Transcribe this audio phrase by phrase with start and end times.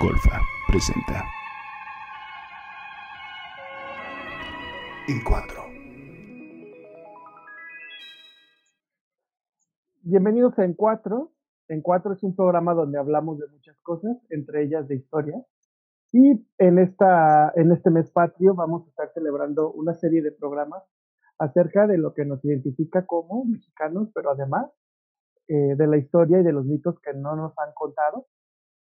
[0.00, 1.24] Golfa presenta.
[5.06, 5.62] En cuatro.
[10.02, 11.32] Bienvenidos a En Cuatro.
[11.68, 15.40] En Cuatro es un programa donde hablamos de muchas cosas, entre ellas de historia.
[16.12, 20.82] Y en, esta, en este mes patrio vamos a estar celebrando una serie de programas
[21.38, 24.70] acerca de lo que nos identifica como mexicanos, pero además
[25.46, 28.26] eh, de la historia y de los mitos que no nos han contado.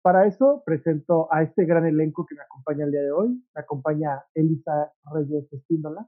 [0.07, 3.27] Para eso presento a este gran elenco que me acompaña el día de hoy.
[3.53, 6.07] Me acompaña Elisa Reyes Espíndola.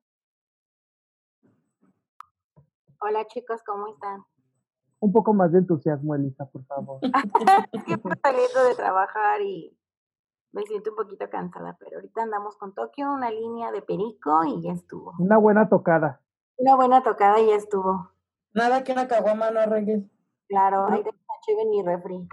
[3.02, 4.24] Hola chicos, ¿cómo están?
[5.02, 7.02] Un poco más de entusiasmo, Elisa, por favor.
[7.86, 9.78] Siempre saliendo de trabajar y
[10.54, 14.62] me siento un poquito cansada, pero ahorita andamos con Tokio, una línea de perico y
[14.62, 15.14] ya estuvo.
[15.20, 16.22] Una buena tocada.
[16.56, 18.12] Una buena tocada y ya estuvo.
[18.54, 20.10] Nada que una caguama no arregles.
[20.48, 22.30] Claro, ahí tengo una chévere ni refri.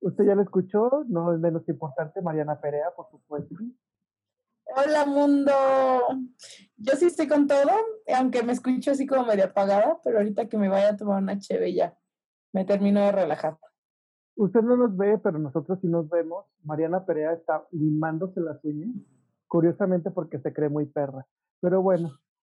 [0.00, 3.54] Usted ya lo escuchó, no es menos importante, Mariana Perea, por supuesto.
[4.76, 5.52] Hola mundo.
[6.76, 7.70] Yo sí estoy con todo,
[8.16, 11.38] aunque me escucho así como medio apagada, pero ahorita que me vaya a tomar una
[11.38, 11.98] cheve ya
[12.52, 13.58] me termino de relajar.
[14.36, 16.46] Usted no nos ve, pero nosotros sí nos vemos.
[16.62, 18.90] Mariana Perea está limándose las uñas,
[19.48, 21.26] curiosamente porque se cree muy perra.
[21.60, 22.10] Pero bueno.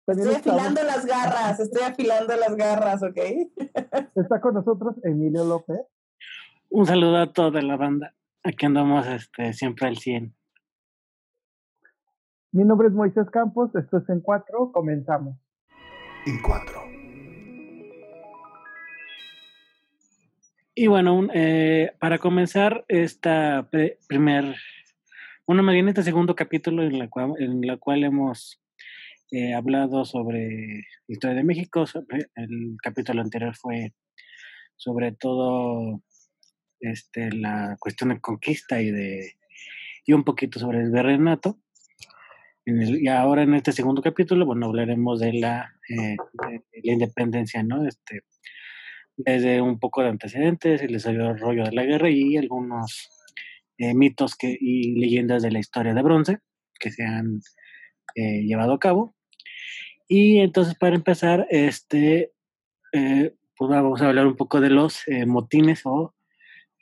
[0.07, 3.17] Estoy afilando las garras, estoy afilando las garras, ¿ok?
[4.15, 5.79] Está con nosotros Emilio López.
[6.75, 8.15] Un saludo a toda la banda.
[8.43, 10.33] Aquí andamos este, siempre al 100.
[12.51, 15.37] Mi nombre es Moisés Campos, esto es En Cuatro, comenzamos.
[16.25, 16.81] En cuatro.
[20.73, 23.69] Y bueno, un, eh, para comenzar esta
[24.07, 24.55] primer,
[25.45, 28.59] bueno, más bien este segundo capítulo en la cual, en la cual hemos
[29.31, 31.85] eh, hablado sobre historia de México.
[31.85, 33.93] sobre- el capítulo anterior fue
[34.75, 36.01] sobre todo
[36.83, 39.33] este, la cuestión de conquista y de
[40.05, 41.57] y un poquito sobre el virreinato.
[42.65, 46.15] Y ahora en este segundo capítulo, bueno, hablaremos de la, eh,
[46.47, 47.85] de la independencia, ¿no?
[47.87, 48.21] Este,
[49.17, 53.09] desde un poco de antecedentes, el desarrollo de la guerra y algunos
[53.77, 56.39] eh, mitos que, y leyendas de la historia de bronce
[56.79, 57.41] que se han
[58.15, 59.15] eh, llevado a cabo.
[60.07, 62.33] Y entonces, para empezar, este,
[62.91, 66.13] eh, pues vamos a hablar un poco de los eh, motines o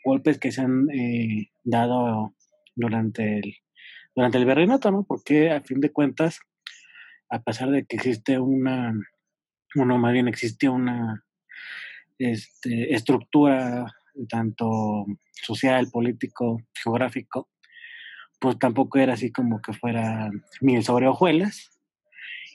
[0.03, 2.35] golpes que se han eh, dado
[2.75, 3.55] durante el,
[4.15, 5.03] durante el virreinato, ¿no?
[5.03, 6.39] Porque a fin de cuentas,
[7.29, 8.93] a pesar de que existe una,
[9.75, 11.23] bueno, más bien existe una
[12.17, 13.85] este, estructura
[14.29, 17.49] tanto social, político, geográfico,
[18.39, 20.29] pues tampoco era así como que fuera
[20.61, 21.69] miel sobre hojuelas.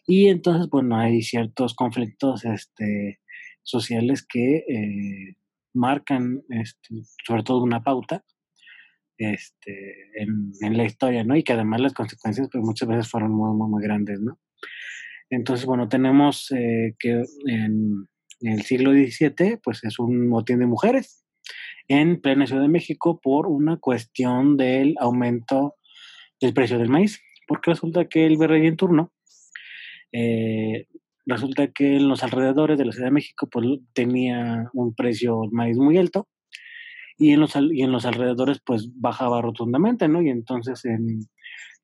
[0.07, 3.21] Y entonces, bueno, hay ciertos conflictos este,
[3.63, 5.37] sociales que eh,
[5.77, 8.25] marcan este, sobre todo una pauta
[9.19, 11.37] este, en, la historia, ¿no?
[11.37, 14.39] Y que además las consecuencias pues muchas veces fueron muy, muy, muy grandes, ¿no?
[15.31, 18.09] Entonces, bueno, tenemos eh, que en,
[18.41, 21.25] en, el siglo XVII, pues es un motín de mujeres
[21.89, 25.77] en plena Ciudad de México por una cuestión del aumento
[26.41, 29.13] del precio del maíz, porque resulta que el virrey en turno,
[30.13, 30.87] eh,
[31.27, 35.51] resulta que en los alrededores de la Ciudad de México, pues tenía un precio del
[35.53, 36.29] maíz muy alto,
[37.19, 40.23] y en los, y en los alrededores pues bajaba rotundamente, ¿no?
[40.23, 41.21] Y entonces, en,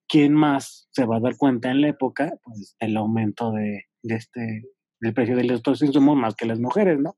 [0.09, 2.33] ¿quién más se va a dar cuenta en la época?
[2.45, 4.63] Pues el aumento de, de este,
[5.01, 7.17] del precio de estos insumos más que las mujeres, ¿no?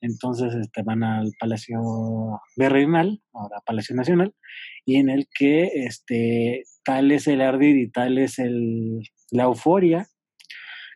[0.00, 1.78] Entonces este, van al Palacio
[2.56, 4.34] Virreinal, ahora Palacio Nacional,
[4.84, 9.00] y en el que este, tal es el ardid y tal es el,
[9.30, 10.06] la euforia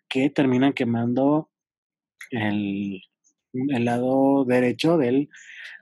[0.08, 1.50] que terminan quemando
[2.30, 3.00] el,
[3.52, 5.28] el lado derecho del,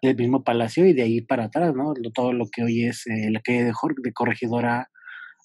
[0.03, 1.95] del, mismo palacio y de ahí para atrás, ¿no?
[2.15, 3.73] Todo lo que hoy es eh, la calle de,
[4.03, 4.91] de, Corregidora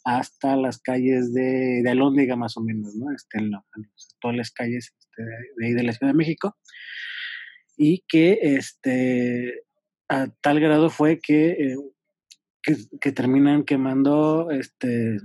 [0.03, 3.14] hasta las calles de, de más o menos, ¿no?
[3.14, 5.24] Este, en, la, en todas las calles este,
[5.58, 6.56] de ahí de la Ciudad de México.
[7.78, 9.63] Y que este,
[10.09, 11.75] a tal grado fue que, eh,
[12.62, 15.18] que, que, terminan quemando este,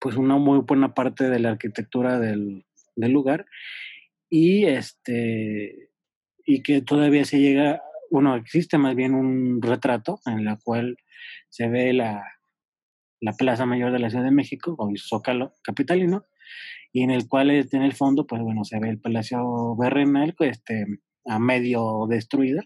[0.00, 2.64] pues una muy buena parte de la arquitectura del,
[2.96, 3.46] lugar
[4.30, 5.90] y este
[6.46, 10.96] y que todavía se llega, bueno, existe más bien un retrato en la cual
[11.50, 12.22] se ve la,
[13.20, 16.26] la Plaza Mayor de la Ciudad de México, o Zócalo capitalino,
[16.92, 20.86] y en el cual en el fondo, pues bueno, se ve el Palacio Berrenal, este,
[21.24, 22.62] a medio destruida,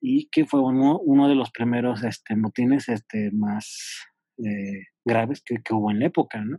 [0.00, 4.06] y que fue uno, uno de los primeros este, motines este, más
[4.38, 6.58] eh, graves que, que hubo en la época, ¿no?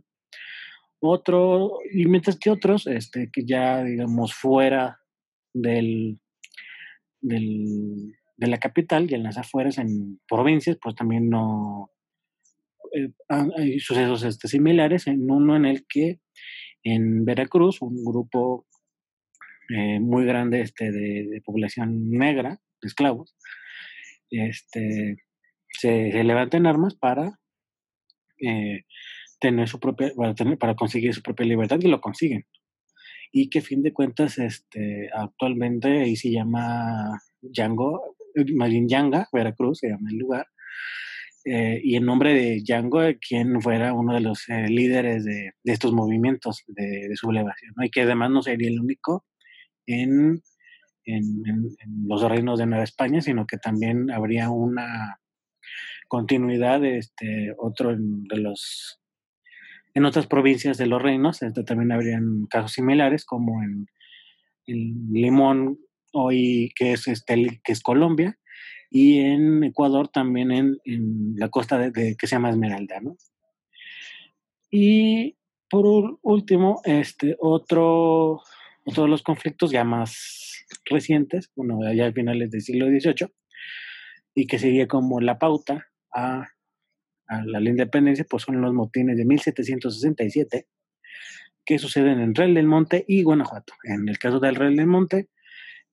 [1.06, 5.00] Otro, y mientras que otros, este, que ya, digamos, fuera
[5.52, 6.18] del,
[7.20, 11.90] del, de la capital y en las afueras, en provincias, pues también no
[12.94, 16.20] eh, hay sucesos este, similares, en uno en el que
[16.82, 18.66] en Veracruz un grupo
[19.68, 23.36] eh, muy grande este, de, población negra, de esclavos,
[24.30, 25.16] este,
[25.68, 27.38] se, se levanta en armas para
[28.40, 28.82] eh,
[29.38, 32.44] tener su propia, para, tener, para conseguir su propia libertad y lo consiguen.
[33.32, 38.16] Y que a fin de cuentas, este, actualmente ahí se llama Django,
[38.54, 40.46] Marín Yanga, Veracruz, se llama el lugar,
[41.44, 45.72] eh, y en nombre de Django, quien fuera uno de los eh, líderes de, de,
[45.72, 47.84] estos movimientos de, de sublevación, ¿no?
[47.84, 49.26] y que además no sería el único
[49.86, 50.40] en,
[51.04, 51.76] en, en,
[52.08, 55.18] los reinos de Nueva España, sino que también habría una
[56.08, 59.00] continuidad este, otro de los
[59.94, 63.86] en otras provincias de los reinos, este, también habrían casos similares, como en,
[64.66, 65.78] en Limón,
[66.12, 68.36] hoy que es, este, que es Colombia,
[68.90, 73.16] y en Ecuador también en, en la costa de, que se llama Esmeralda, ¿no?
[74.70, 75.36] Y
[75.70, 78.40] por último, este otro,
[78.84, 83.28] otro de los conflictos ya más recientes, bueno, ya a finales del siglo XVIII,
[84.34, 86.48] y que sería como la pauta a
[87.26, 90.66] a la independencia, pues son los motines de 1767
[91.64, 93.72] que suceden en Real del Monte y Guanajuato.
[93.84, 95.30] En el caso del Real del Monte,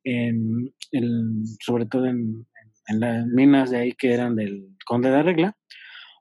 [0.04, 2.46] en, en, sobre todo en,
[2.88, 5.58] en, las minas de ahí que eran del Conde de Regla,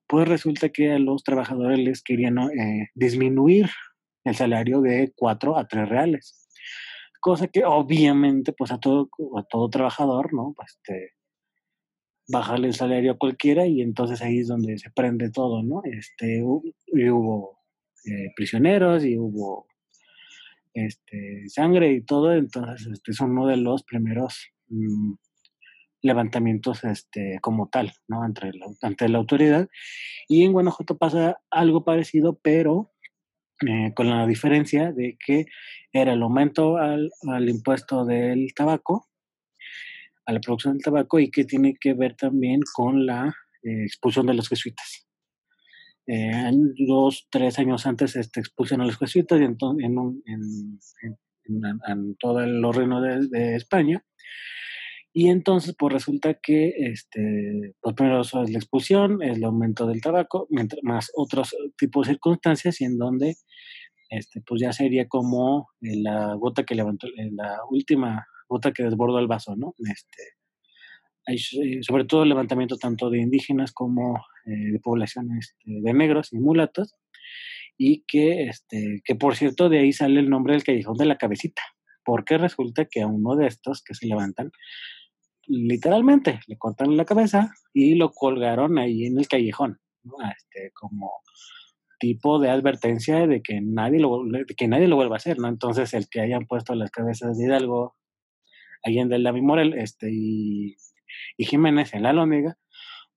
[0.06, 3.68] pues resulta que a los trabajadores les querían eh, disminuir
[4.24, 6.48] el salario de 4 a 3 reales.
[7.20, 10.52] Cosa que obviamente pues a todo, a todo trabajador, ¿no?
[10.56, 11.14] Pues este,
[12.30, 15.82] bajarle el salario a cualquiera y entonces ahí es donde se prende todo, ¿no?
[15.84, 17.58] Este, y hubo
[18.04, 19.66] eh, prisioneros y hubo
[20.74, 25.14] este, sangre y todo, entonces este es uno de los primeros mmm,
[26.02, 28.22] levantamientos este, como tal, ¿no?
[28.22, 29.68] Ante la, ante la autoridad.
[30.28, 32.92] Y en Guanajuato pasa algo parecido, pero
[33.66, 35.46] eh, con la diferencia de que
[35.92, 39.09] era el aumento al, al impuesto del tabaco,
[40.30, 44.26] a la producción del tabaco y que tiene que ver también con la eh, expulsión
[44.26, 45.06] de los jesuitas.
[46.06, 46.50] Eh,
[46.86, 50.78] dos, tres años antes este, expulsan a los jesuitas en, en, en,
[51.86, 54.04] en todo el reino de, de, España.
[55.12, 60.46] Y entonces, pues resulta que, este, pues primero es la expulsión, el aumento del tabaco,
[60.82, 63.34] más otros tipos de circunstancias y en donde,
[64.10, 69.28] este, pues ya sería como la gota que levantó, la última gota que desbordó el
[69.28, 69.74] vaso, ¿no?
[69.78, 70.22] Este,
[71.26, 75.94] hay eh, sobre todo el levantamiento tanto de indígenas como eh, de poblaciones este, de
[75.94, 76.94] negros y mulatos,
[77.78, 81.16] y que, este, que por cierto de ahí sale el nombre del callejón de la
[81.16, 81.62] cabecita,
[82.04, 84.50] porque resulta que a uno de estos que se levantan,
[85.46, 90.14] literalmente le cortan la cabeza y lo colgaron ahí en el callejón, ¿no?
[90.36, 91.10] este, como
[91.98, 95.48] tipo de advertencia de que nadie lo de que nadie lo vuelva a hacer, ¿no?
[95.48, 97.94] Entonces el que hayan puesto las cabezas de Hidalgo
[98.82, 100.76] Allende David Morel este, y,
[101.36, 102.56] y, Jiménez en la Lónega,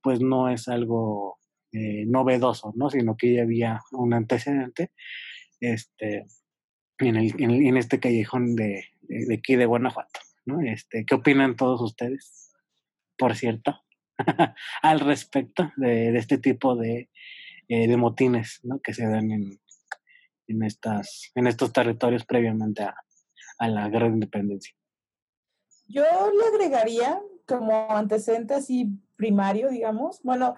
[0.02, 1.38] pues no es algo
[1.72, 2.90] eh, novedoso, ¿no?
[2.90, 4.92] Sino que ya había un antecedente
[5.60, 6.26] este,
[7.00, 10.62] en, el, en, en este callejón de, de, de, aquí de Guanajuato, ¿no?
[10.62, 12.52] Este, ¿Qué opinan todos ustedes,
[13.18, 13.84] por cierto,
[14.82, 17.10] al respecto de, de, este tipo de,
[17.68, 18.80] eh, de motines ¿no?
[18.82, 19.60] que se dan en,
[20.48, 22.96] en, estas, en estos territorios previamente a,
[23.58, 24.76] a la guerra de independencia?
[25.94, 30.56] Yo le agregaría como antecedente así primario, digamos, bueno,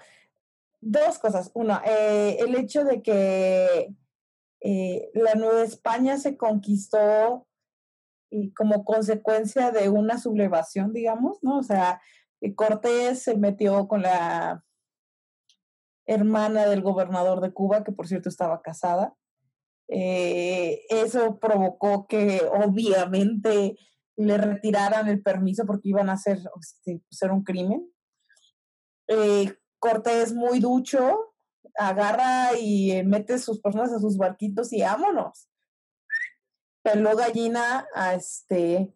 [0.80, 1.52] dos cosas.
[1.54, 3.94] Una, eh, el hecho de que
[4.62, 7.46] eh, la Nueva España se conquistó
[8.30, 11.58] y como consecuencia de una sublevación, digamos, ¿no?
[11.58, 12.02] O sea,
[12.56, 14.64] Cortés se metió con la
[16.06, 19.16] hermana del gobernador de Cuba, que por cierto estaba casada.
[19.90, 23.78] Eh, eso provocó que obviamente
[24.18, 27.92] le retiraran el permiso porque iban a hacer, este, hacer un crimen.
[29.08, 31.36] Eh, Cortés muy ducho,
[31.78, 35.48] agarra y mete sus personas a sus barquitos y vámonos.
[36.84, 38.96] Peló gallina a este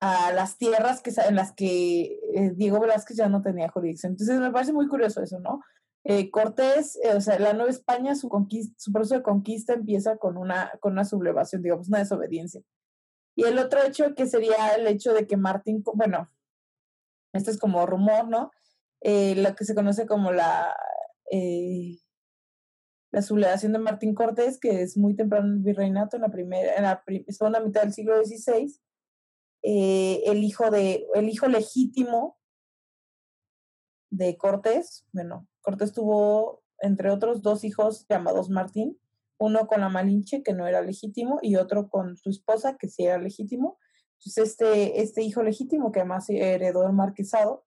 [0.00, 4.12] a las tierras que, en las que eh, Diego Velázquez ya no tenía jurisdicción.
[4.12, 5.62] Entonces me parece muy curioso eso, ¿no?
[6.04, 8.28] Eh, Cortés, eh, o sea, la Nueva España, su,
[8.76, 12.60] su proceso de conquista empieza con una, con una sublevación, digamos, una desobediencia.
[13.36, 16.30] Y el otro hecho que sería el hecho de que Martín, bueno,
[17.32, 18.52] esto es como rumor, ¿no?
[19.00, 20.74] Eh, lo que se conoce como la,
[21.30, 21.98] eh,
[23.10, 26.74] la sublevación de Martín Cortés, que es muy temprano en el virreinato, en la, primera,
[26.74, 28.80] en la segunda mitad del siglo XVI,
[29.62, 32.38] eh, el, hijo de, el hijo legítimo
[34.10, 35.06] de Cortés.
[35.12, 38.98] Bueno, Cortés tuvo, entre otros, dos hijos llamados Martín,
[39.38, 43.04] uno con la Malinche, que no era legítimo, y otro con su esposa, que sí
[43.04, 43.78] era legítimo.
[44.18, 47.64] Entonces, este, este hijo legítimo, que además heredó el marquesado,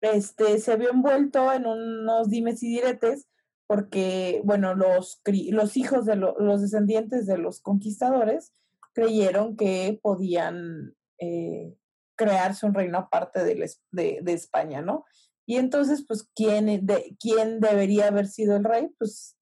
[0.00, 3.28] este, se vio envuelto en unos dimes y diretes
[3.66, 8.52] porque, bueno, los, los hijos de los descendientes de los conquistadores
[8.92, 11.76] creyeron que podían eh,
[12.16, 15.04] crearse un reino aparte de, de, España, ¿no?
[15.46, 18.88] Y entonces, pues, ¿quién, de, ¿quién debería haber sido el rey?
[18.98, 19.36] Pues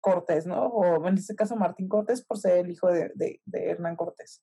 [0.00, 0.66] Cortés, ¿no?
[0.66, 4.42] O en este caso Martín Cortés por ser el hijo de, Hernán Cortés.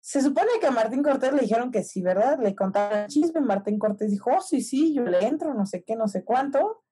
[0.00, 2.38] Se supone que a Martín Cortés le dijeron que sí, ¿verdad?
[2.40, 5.82] Le contaron el chisme, Martín Cortés dijo, oh, sí, sí, yo le entro, no sé
[5.82, 6.82] qué, no sé cuánto.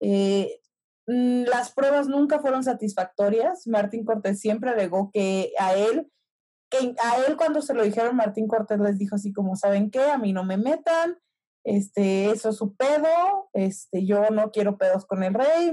[0.00, 0.60] Eh,
[1.06, 3.66] mm, las pruebas nunca fueron satisfactorias.
[3.66, 6.10] Martín Cortés siempre alegó que a él,
[6.70, 10.10] que a él cuando se lo dijeron, Martín Cortés les dijo así como, ¿saben qué?
[10.10, 11.18] A mí no me metan,
[11.64, 15.72] este, eso es su pedo, este, yo no quiero pedos con el rey,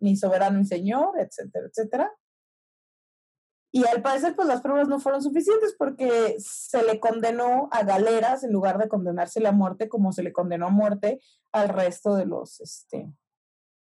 [0.00, 2.12] mi soberano y señor, etcétera, etcétera.
[3.76, 8.42] Y al parecer, pues las pruebas no fueron suficientes porque se le condenó a galeras
[8.42, 11.20] en lugar de condenársele a muerte, como se le condenó a muerte
[11.52, 13.12] al resto de los, este,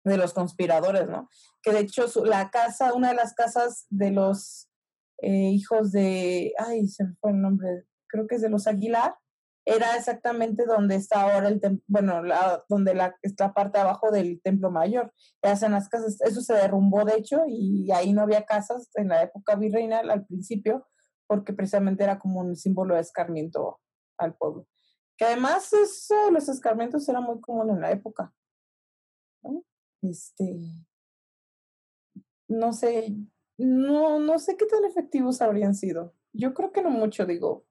[0.04, 1.30] de los conspiradores, ¿no?
[1.62, 4.68] Que de hecho la casa, una de las casas de los
[5.22, 9.14] eh, hijos de, ay, se me fue el nombre, creo que es de los Aguilar,
[9.64, 12.22] era exactamente donde está ahora el templo, bueno,
[12.68, 15.12] donde la, está parte abajo del templo mayor.
[15.42, 19.22] hacen las casas, eso se derrumbó de hecho y ahí no había casas en la
[19.22, 20.86] época virreinal al principio
[21.30, 23.78] porque precisamente era como un símbolo de escarmiento
[24.18, 24.66] al pueblo.
[25.16, 25.70] Que además
[26.32, 28.34] los escarmientos eran muy comunes en la época.
[30.02, 30.58] Este,
[32.48, 33.14] no sé,
[33.58, 36.14] no, no sé qué tan efectivos habrían sido.
[36.32, 37.64] Yo creo que no mucho, digo,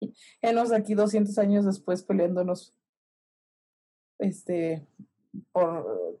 [0.42, 2.74] Enos aquí 200 años después peleándonos
[4.18, 4.86] este
[5.52, 6.20] por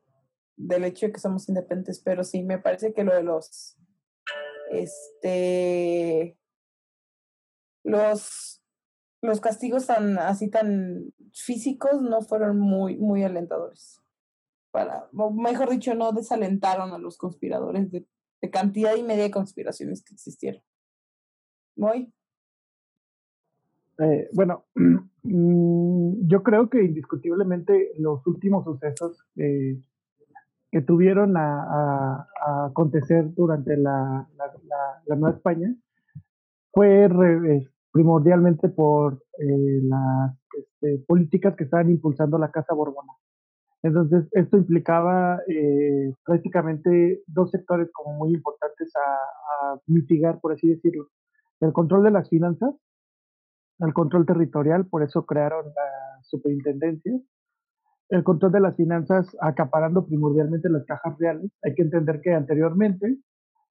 [0.56, 3.76] del hecho de que somos independientes, pero sí me parece que lo de los
[4.70, 6.36] este
[7.82, 8.62] los
[9.22, 14.00] los castigos tan así tan físicos no fueron muy muy alentadores.
[14.70, 18.06] Para mejor dicho no desalentaron a los conspiradores de,
[18.50, 20.62] cantidad y media de conspiraciones que existieron.
[21.76, 22.12] Muy
[24.00, 24.64] eh, bueno,
[25.22, 32.26] mm, yo creo que indiscutiblemente los últimos sucesos que tuvieron a,
[32.66, 34.26] acontecer durante la,
[35.08, 35.74] Nueva España
[36.72, 37.08] fue
[37.92, 43.12] primordialmente por eh, las este, políticas que estaban impulsando la Casa Borbona.
[43.82, 51.08] Entonces, esto implicaba eh, prácticamente dos sectores como muy importantes a mitigar, por así decirlo.
[51.60, 52.74] El control de las finanzas
[53.80, 57.18] el control territorial, por eso crearon la superintendencia.
[58.10, 61.50] El control de las finanzas acaparando primordialmente las cajas reales.
[61.62, 63.16] Hay que entender que anteriormente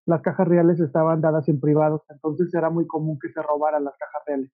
[0.05, 3.95] las cajas reales estaban dadas en privados, entonces era muy común que se robaran las
[3.97, 4.51] cajas reales.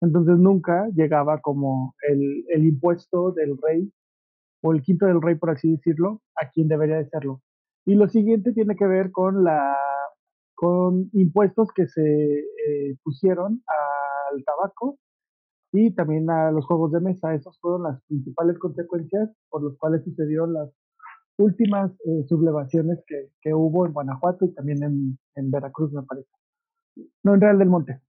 [0.00, 3.92] Entonces nunca llegaba como el, impuesto del rey
[4.62, 7.42] o el quinto del rey, por así decirlo, a quien debería de serlo.
[7.84, 13.62] Y lo siguiente tiene que ver con impuestos que se eh, pusieron
[14.34, 14.98] al tabaco
[15.72, 17.34] y también a los juegos de mesa.
[17.34, 20.70] Esas fueron las principales consecuencias por las cuales sucedieron las
[21.36, 26.28] últimas eh, sublevaciones que, que, hubo en Guanajuato y también en, en, Veracruz, me parece.
[27.24, 28.00] No, en Real del Monte.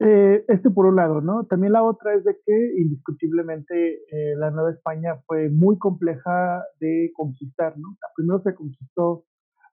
[0.00, 1.44] Eh, este por un lado, ¿no?
[1.44, 7.12] También la otra es de que indiscutiblemente eh, la Nueva España fue muy compleja de
[7.14, 7.96] conquistar, ¿no?
[8.16, 9.24] primero se conquistó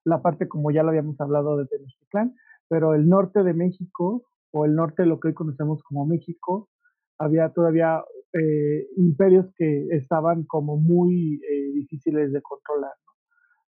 [0.03, 2.35] la parte, como ya lo habíamos hablado, de Tenochtitlán,
[2.67, 6.69] pero el norte de México, o el norte de lo que hoy conocemos como México,
[7.17, 8.03] había todavía
[8.33, 12.93] eh, imperios que estaban como muy eh, difíciles de controlar.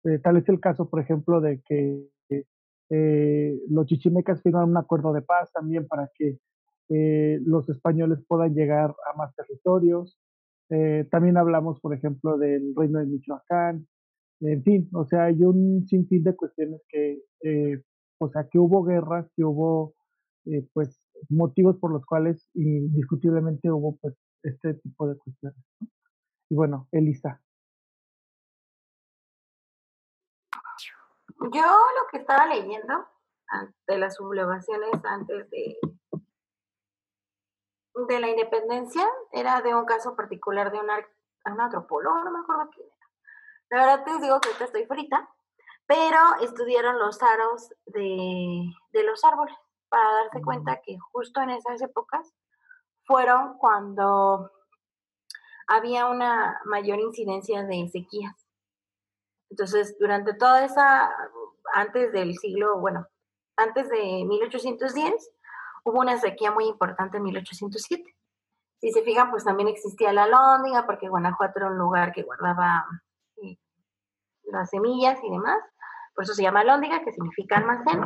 [0.04, 2.08] Eh, tal es el caso, por ejemplo, de que
[3.68, 6.38] los chichimecas firman un acuerdo de paz también para que
[7.44, 10.18] los españoles puedan llegar a más territorios.
[11.10, 13.86] también hablamos, por ejemplo, del reino de Michoacán.
[14.40, 17.20] En fin, o sea, hay un sinfín de cuestiones que,
[18.18, 19.94] o sea, que hubo guerras, que hubo,
[20.72, 25.58] pues, motivos por los cuales indiscutiblemente hubo pues este tipo de cuestiones.
[26.50, 27.40] Y bueno, Elisa.
[31.52, 33.06] Yo lo que estaba leyendo
[33.86, 35.78] de las sublevaciones antes de,
[38.08, 40.90] de la independencia era de un caso particular de un,
[41.44, 43.08] antropólogo, no me acuerdo quién era.
[43.70, 45.28] La verdad te digo que ahorita estoy frita,
[45.86, 49.56] pero estudiaron los aros de, de los árboles
[49.88, 52.34] para darse cuenta que justo en esas épocas
[53.04, 54.50] fueron cuando
[55.66, 58.34] había una mayor incidencia de sequías.
[59.50, 61.10] Entonces, durante toda esa,
[61.74, 63.06] antes del siglo, bueno,
[63.56, 65.30] antes de 1810,
[65.84, 68.14] hubo una sequía muy importante en 1807.
[68.80, 72.86] Si se fijan, pues también existía la lóndiga, porque Guanajuato era un lugar que guardaba
[73.42, 73.58] eh,
[74.44, 75.58] las semillas y demás.
[76.14, 78.00] Por eso se llama lóndiga, que significa almacén.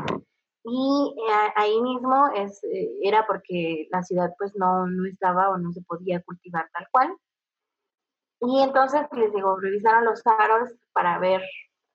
[0.64, 5.58] Y eh, ahí mismo es, eh, era porque la ciudad pues no, no estaba o
[5.58, 7.16] no se podía cultivar tal cual.
[8.40, 11.42] Y entonces les digo, revisaron los aros para ver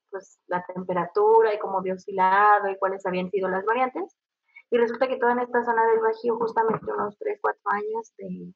[0.09, 4.15] pues la temperatura y cómo había oscilado y cuáles habían sido las variantes.
[4.69, 8.53] Y resulta que toda en esta zona del Bajío, justamente unos 3, 4 años de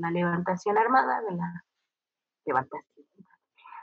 [0.00, 1.64] la levantación armada, de la
[2.44, 2.99] levantación,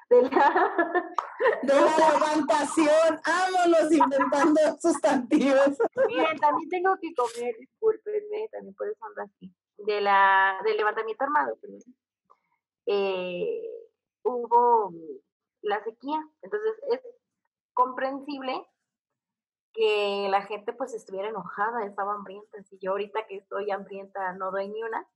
[0.10, 0.30] de la,
[1.64, 3.22] de la levantación.
[3.26, 5.78] Vámonos inventando sustantivos.
[6.08, 9.54] Miren, también tengo que comer, discúlpenme, también por eso ando así.
[9.78, 11.82] De la, del levantamiento armado, perdón.
[12.86, 13.62] Eh,
[14.24, 14.94] hubo
[15.62, 16.26] la sequía.
[16.42, 17.02] Entonces es
[17.74, 18.66] comprensible
[19.74, 22.64] que la gente pues estuviera enojada, estaba hambrienta.
[22.64, 25.08] Si yo ahorita que estoy hambrienta no doy ni una,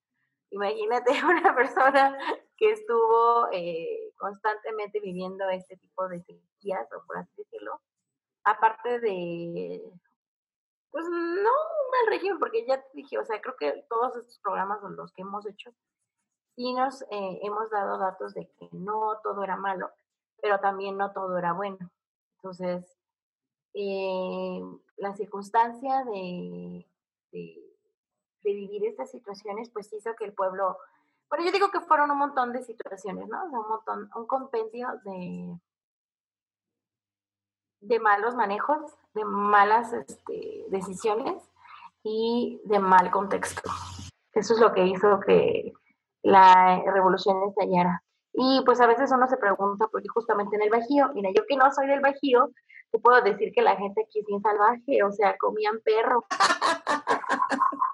[0.51, 2.17] imagínate una persona
[2.57, 7.81] que estuvo eh, constantemente viviendo este tipo de sequías, o por así decirlo,
[8.43, 9.81] aparte de,
[10.91, 14.39] pues no un mal régimen, porque ya te dije, o sea, creo que todos estos
[14.39, 15.71] programas son los que hemos hecho,
[16.55, 19.89] sí nos eh, hemos dado datos de que no todo era malo,
[20.41, 21.89] pero también no todo era bueno.
[22.37, 22.97] Entonces,
[23.73, 24.59] eh,
[24.97, 26.85] la circunstancia de,
[27.31, 27.70] de,
[28.49, 30.77] vivir estas situaciones, pues hizo que el pueblo,
[31.29, 33.43] bueno, yo digo que fueron un montón de situaciones, ¿no?
[33.45, 35.57] un montón, un compendio de,
[37.81, 38.79] de malos manejos,
[39.13, 41.41] de malas este, decisiones
[42.03, 43.69] y de mal contexto.
[44.33, 45.73] Eso es lo que hizo que
[46.23, 48.03] la revolución estallara.
[48.33, 51.57] Y pues a veces uno se pregunta, porque justamente en el Bajío, mira, yo que
[51.57, 52.51] no soy del Bajío,
[52.91, 56.25] te puedo decir que la gente aquí es bien salvaje, o sea, comían perro.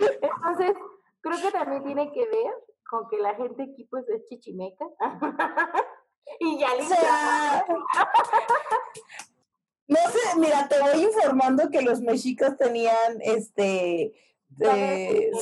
[0.00, 0.74] Entonces,
[1.20, 2.54] creo que también tiene que ver
[2.88, 4.86] con que la gente aquí pues es chichimeca.
[6.40, 6.82] y ya le
[9.88, 14.12] No sé, mira, te voy informando que los mexicas tenían este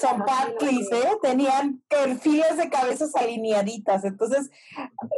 [0.00, 0.24] San
[0.60, 1.18] ¿eh?
[1.22, 4.50] Tenían perfiles de cabezas alineaditas, entonces,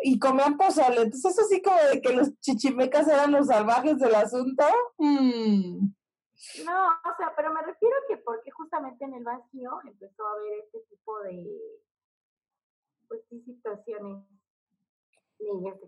[0.03, 1.03] y comían pozole.
[1.03, 4.64] Entonces, eso sí como de que los chichimecas eran los salvajes del asunto.
[4.98, 5.92] Mm.
[6.64, 10.64] No, o sea, pero me refiero que porque justamente en el vacío empezó a haber
[10.64, 11.61] este tipo de,
[13.09, 14.24] pues situaciones.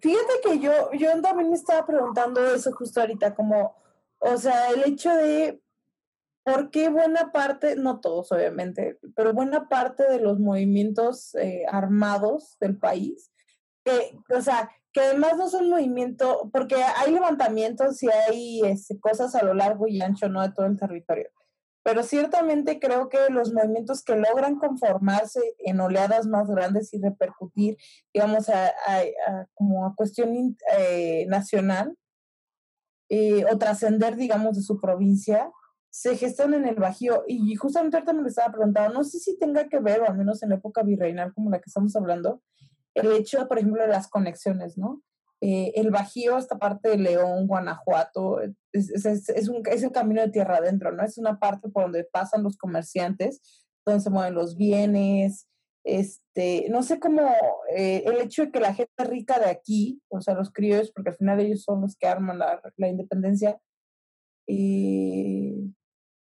[0.00, 3.76] Fíjate que yo, yo también me estaba preguntando eso justo ahorita, como,
[4.18, 5.62] o sea, el hecho de
[6.44, 12.56] ¿Por qué buena parte, no todos obviamente, pero buena parte de los movimientos eh, armados
[12.58, 13.30] del país,
[13.84, 19.34] que, o sea, que además no son movimientos, porque hay levantamientos y hay este, cosas
[19.34, 20.42] a lo largo y ancho, ¿no?
[20.42, 21.30] De todo el territorio.
[21.84, 27.76] Pero ciertamente creo que los movimientos que logran conformarse en oleadas más grandes y repercutir,
[28.14, 28.72] digamos, a,
[29.54, 31.96] como a cuestión eh, nacional
[33.08, 35.50] eh, o trascender, digamos, de su provincia,
[35.90, 37.24] se gestan en el Bajío.
[37.26, 40.16] Y justamente ahorita me lo estaba preguntando, no sé si tenga que ver, o al
[40.16, 42.42] menos en la época virreinal como la que estamos hablando,
[42.94, 45.02] el hecho, por ejemplo, de las conexiones, ¿no?
[45.40, 48.40] Eh, el Bajío, esta parte de León, Guanajuato,
[48.72, 51.02] es, es, un, el camino de tierra adentro, ¿no?
[51.02, 53.40] Es una parte por donde pasan los comerciantes,
[53.84, 55.48] donde se mueven los bienes,
[55.84, 57.28] este, no sé cómo,
[57.74, 61.10] eh, el hecho de que la gente rica de aquí, o sea, los criollos, porque
[61.10, 63.58] al final ellos son los que arman la, la independencia,
[64.46, 65.74] y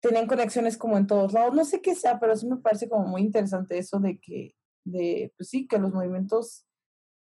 [0.01, 1.53] tenían conexiones como en todos lados.
[1.53, 4.55] No sé qué sea, pero sí me parece como muy interesante eso de que,
[4.85, 6.65] de, pues sí, que los movimientos,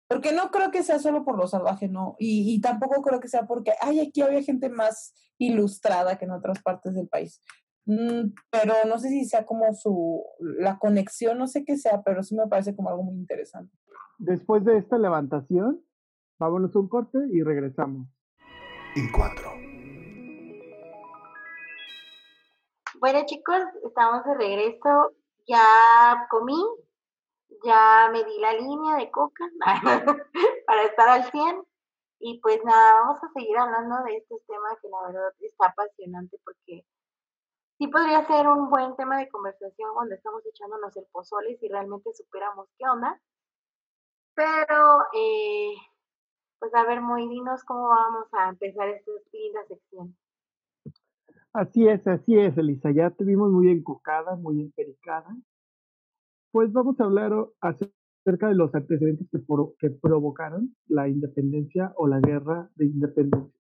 [0.08, 3.28] porque no creo que sea solo por lo salvaje, no, y, y tampoco creo que
[3.28, 7.42] sea porque, ay, aquí había gente más ilustrada que en otras partes del país.
[7.86, 12.24] Mm, pero no sé si sea como su, la conexión, no sé qué sea, pero
[12.24, 13.76] sí me parece como algo muy interesante.
[14.18, 15.82] Después de esta levantación,
[16.40, 18.08] vámonos un corte y regresamos.
[18.96, 19.52] En cuatro.
[23.00, 25.14] Bueno chicos, estamos de regreso.
[25.48, 26.60] Ya comí,
[27.64, 29.46] ya me di la línea de coca
[30.68, 31.64] para estar al 100.
[32.20, 36.40] Y pues nada, vamos a seguir hablando de este tema que la verdad está apasionante
[36.44, 36.86] porque
[37.78, 42.14] sí podría ser un buen tema de conversación cuando estamos echándonos el pozole si realmente
[42.14, 43.22] superamos qué onda.
[44.34, 45.76] Pero, eh,
[46.60, 50.16] pues a ver, muy dinos cómo vamos a empezar esta linda sección.
[51.54, 52.92] Así es, así es, Elisa.
[52.92, 55.34] Ya te vimos muy encocada, muy empericada.
[56.56, 62.70] Pues vamos a hablar acerca de los antecedentes que, provocaron la independencia o la guerra
[62.78, 63.60] de independencia.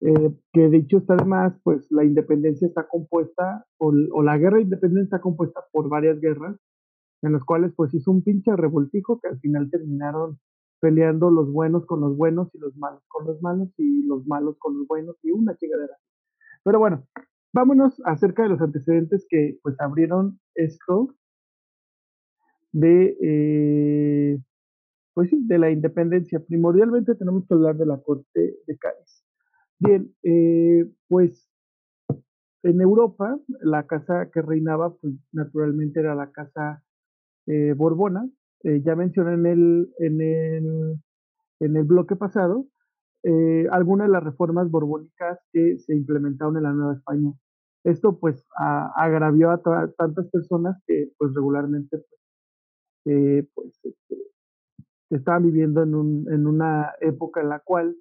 [0.00, 4.64] Eh, que dicho está además, pues la independencia está compuesta, o, o, la guerra de
[4.64, 6.56] independencia está compuesta por varias guerras,
[7.22, 10.40] en las cuales pues hizo un pinche revoltijo que al final terminaron
[10.80, 14.56] peleando los buenos con los buenos y los malos con los malos y los malos
[14.58, 15.94] con los buenos y una chingadera.
[16.64, 17.06] Pero bueno,
[17.52, 21.14] vámonos acerca de los antecedentes que pues abrieron esto
[22.72, 24.38] de, eh,
[25.14, 26.40] pues sí, de la independencia.
[26.40, 29.24] Primordialmente tenemos que hablar de la corte de Cádiz.
[29.78, 31.48] Bien, eh, pues
[32.62, 36.82] en Europa la casa que reinaba, pues naturalmente era la casa
[37.46, 38.28] eh, Borbona.
[38.62, 40.96] ya mencioné en el, en el,
[41.60, 42.66] en el bloque pasado
[43.70, 47.32] algunas de las reformas borbónicas que se implementaron en la Nueva España.
[47.84, 48.46] Esto pues
[48.96, 52.19] agravió a tantas personas que pues regularmente pues,
[53.06, 54.16] eh, pues este,
[55.10, 57.96] estaban viviendo en, un, en una época en la cual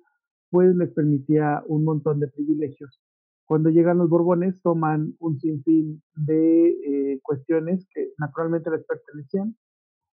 [0.50, 3.00] pues les permitía un montón de privilegios.
[3.46, 9.56] Cuando llegan los Borbones toman un sinfín de eh, cuestiones que naturalmente les pertenecían,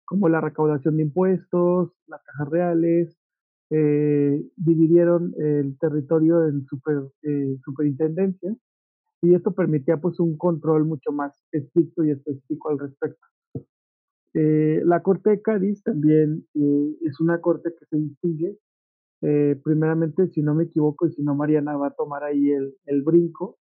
[0.04, 3.16] como la recaudación de impuestos, las cajas reales,
[3.70, 8.56] eh, dividieron el territorio en super, eh, superintendencias
[9.22, 13.24] y esto permitía pues un control mucho más estricto y específico al respecto.
[14.34, 18.56] Eh, la Corte de Cádiz también eh, es una corte que se distingue,
[19.22, 22.74] eh, primeramente, si no me equivoco, y si no Mariana va a tomar ahí el,
[22.86, 23.58] el brinco,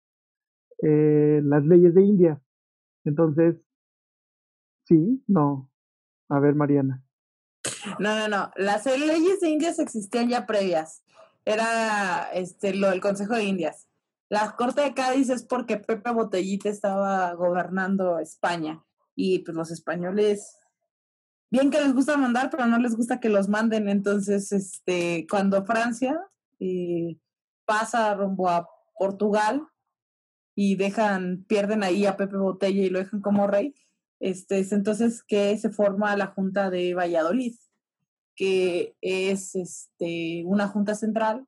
[0.82, 2.42] las leyes de India.
[3.06, 3.56] Entonces,
[4.86, 5.70] sí, no.
[6.28, 7.02] A ver, Mariana.
[8.00, 8.52] No, no, no.
[8.58, 11.06] Las leyes de Indias existían ya previas.
[11.46, 13.88] Era este lo del Consejo de Indias.
[14.30, 18.84] La Corte de Cádiz es porque Pepe Botellita estaba gobernando España
[19.16, 20.58] y pues los españoles,
[21.52, 23.88] bien que les gusta mandar, pero no les gusta que los manden.
[23.90, 26.20] Entonces, este, cuando Francia
[26.60, 27.18] eh,
[27.66, 29.68] pasa rumbo a Portugal
[30.56, 33.76] y dejan, pierden ahí a Pepe Botella y lo dejan como rey,
[34.20, 37.56] este, es entonces que se forma la Junta de Valladolid,
[38.36, 41.48] que es este, una junta central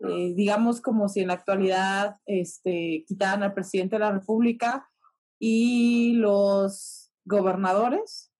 [0.00, 4.90] eh, digamos como si en la actualidad este, quitaran al presidente de la República
[5.38, 8.32] y los gobernadores,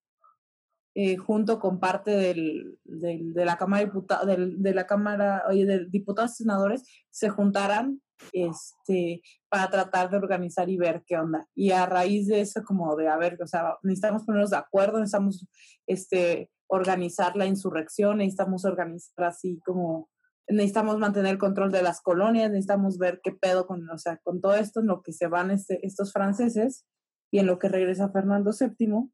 [0.95, 5.87] eh, junto con parte del, de la Cámara de Diputados, de la Cámara, oye, de
[5.87, 8.01] diputados y senadores, se juntaran
[8.33, 11.47] este, para tratar de organizar y ver qué onda.
[11.55, 14.99] Y a raíz de eso, como de, a ver, o sea, necesitamos ponernos de acuerdo,
[14.99, 15.47] necesitamos
[15.87, 20.09] este, organizar la insurrección, necesitamos organizar así como
[20.49, 24.41] necesitamos mantener el control de las colonias, necesitamos ver qué pedo con, o sea, con
[24.41, 26.87] todo esto, en lo que se van este, estos franceses
[27.33, 29.11] y en lo que regresa Fernando VII.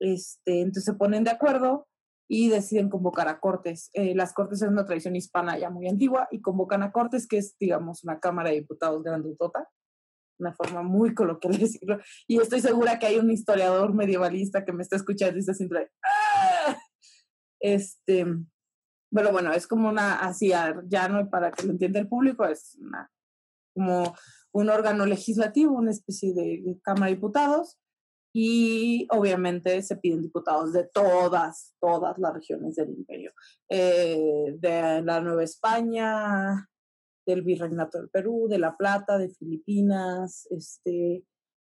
[0.00, 1.86] Este, entonces se ponen de acuerdo
[2.28, 3.90] y deciden convocar a cortes.
[3.92, 7.38] Eh, las cortes es una tradición hispana ya muy antigua y convocan a cortes, que
[7.38, 9.68] es, digamos, una Cámara de Diputados grandotota,
[10.38, 11.98] una forma muy coloquial de decirlo.
[12.26, 15.90] Y estoy segura que hay un historiador medievalista que me está escuchando y está siempre,
[16.02, 16.76] ¡Ah!
[17.60, 18.26] Este,
[19.14, 20.52] pero bueno, es como una, así,
[20.86, 23.10] ya no para que lo entienda el público, es una,
[23.74, 24.14] como
[24.52, 27.78] un órgano legislativo, una especie de, Cámara de Diputados,
[28.34, 33.32] y obviamente se piden diputados de todas, todas las regiones del imperio,
[33.68, 36.68] eh, de la Nueva España,
[37.26, 41.24] del Virreinato del Perú, de La Plata, de Filipinas, este,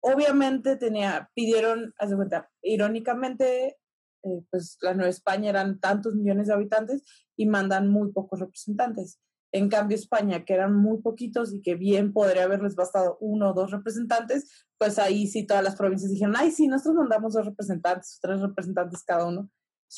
[0.01, 3.77] obviamente tenía, pidieron, haz de cuenta, irónicamente,
[4.23, 7.03] eh, pues la Nueva España eran tantos millones de habitantes
[7.35, 9.19] y mandan muy pocos representantes.
[9.51, 13.53] En cambio, España, que eran muy poquitos y que bien podría haberles bastado uno o
[13.53, 18.19] dos representantes, pues ahí sí todas las provincias dijeron, ay, sí, nosotros mandamos dos representantes,
[18.21, 19.49] tres representantes cada uno.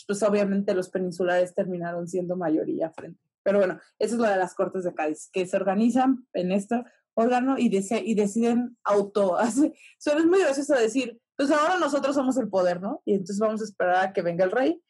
[0.07, 3.19] Pues obviamente los peninsulares terminaron siendo mayoría frente.
[3.41, 6.83] Pero bueno, eso es lo de las Cortes de Cádiz, que se organizan en este
[7.15, 9.37] órgano y, y deciden auto.
[9.97, 13.01] Suena muy gracioso decir, pues ahora nosotros somos el poder, ¿no?
[13.05, 14.83] Y entonces vamos a esperar a que venga el rey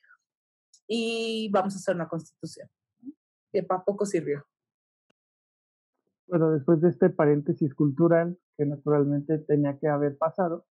[0.87, 2.67] y vamos a hacer una constitución.
[3.53, 4.43] Que para poco sirvió.
[6.25, 10.65] Bueno, después de este paréntesis cultural que naturalmente tenía que haber pasado,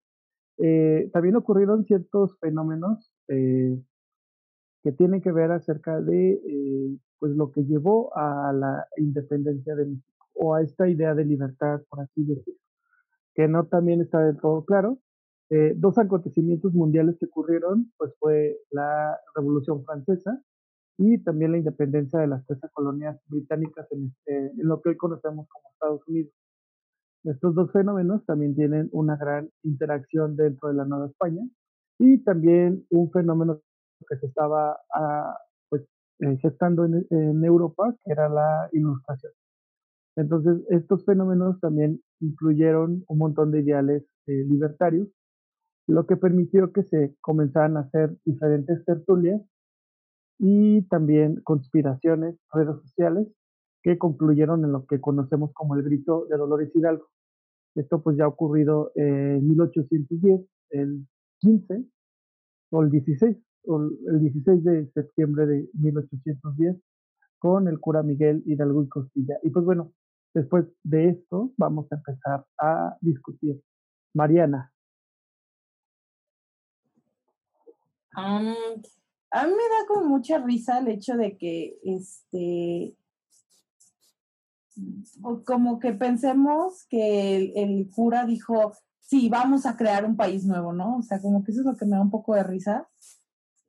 [0.57, 3.79] eh, también ocurrieron ciertos fenómenos eh,
[4.81, 9.85] que tienen que ver acerca de eh, pues lo que llevó a la independencia de
[9.85, 12.59] México o a esta idea de libertad, por así decirlo,
[13.35, 14.97] que no también está del todo claro,
[15.49, 20.41] eh, dos acontecimientos mundiales que ocurrieron, pues fue la Revolución Francesa
[20.97, 24.97] y también la independencia de las tres colonias británicas en, este, en lo que hoy
[24.97, 26.31] conocemos como Estados Unidos.
[27.23, 31.41] Estos dos fenómenos también tienen una gran interacción dentro de la Nueva España
[31.99, 33.61] y también un fenómeno
[34.09, 35.37] que se estaba ah,
[35.69, 35.83] pues,
[36.19, 39.31] eh, gestando en, en Europa, que era la ilustración.
[40.17, 45.07] Entonces, estos fenómenos también incluyeron un montón de ideales eh, libertarios,
[45.87, 49.41] lo que permitió que se comenzaran a hacer diferentes tertulias
[50.37, 53.27] y también conspiraciones, redes sociales,
[53.81, 57.07] que concluyeron en lo que conocemos como el grito de Dolores Hidalgo.
[57.75, 61.07] Esto pues ya ha ocurrido en 1810, el
[61.39, 61.85] 15
[62.71, 66.75] o el 16, o el 16 de septiembre de 1810,
[67.39, 69.37] con el cura Miguel Hidalgo y Costilla.
[69.43, 69.93] Y pues bueno,
[70.33, 73.61] después de esto vamos a empezar a discutir.
[74.13, 74.71] Mariana.
[78.17, 82.95] A mí me da como mucha risa el hecho de que este
[85.45, 90.97] como que pensemos que el, cura dijo, sí, vamos a crear un país nuevo, ¿no?
[90.97, 92.87] O sea, como que eso es lo que me da un poco de risa.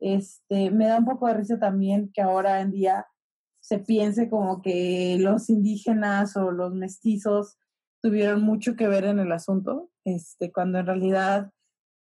[0.01, 3.07] Este, me da un poco de risa también que ahora en día
[3.61, 7.57] se piense como que los indígenas o los mestizos
[8.01, 11.53] tuvieron mucho que ver en el asunto, este, cuando en realidad,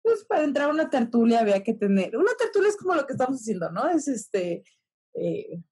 [0.04, 3.14] pues para entrar a una tertulia había que tener, una tertulia es como lo que
[3.14, 3.88] estamos haciendo, ¿no?
[3.88, 4.62] Es este,
[5.14, 5.62] eh,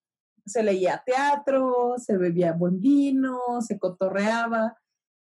[0.46, 4.74] se leía teatro, se bebía buen vino, se cotorreaba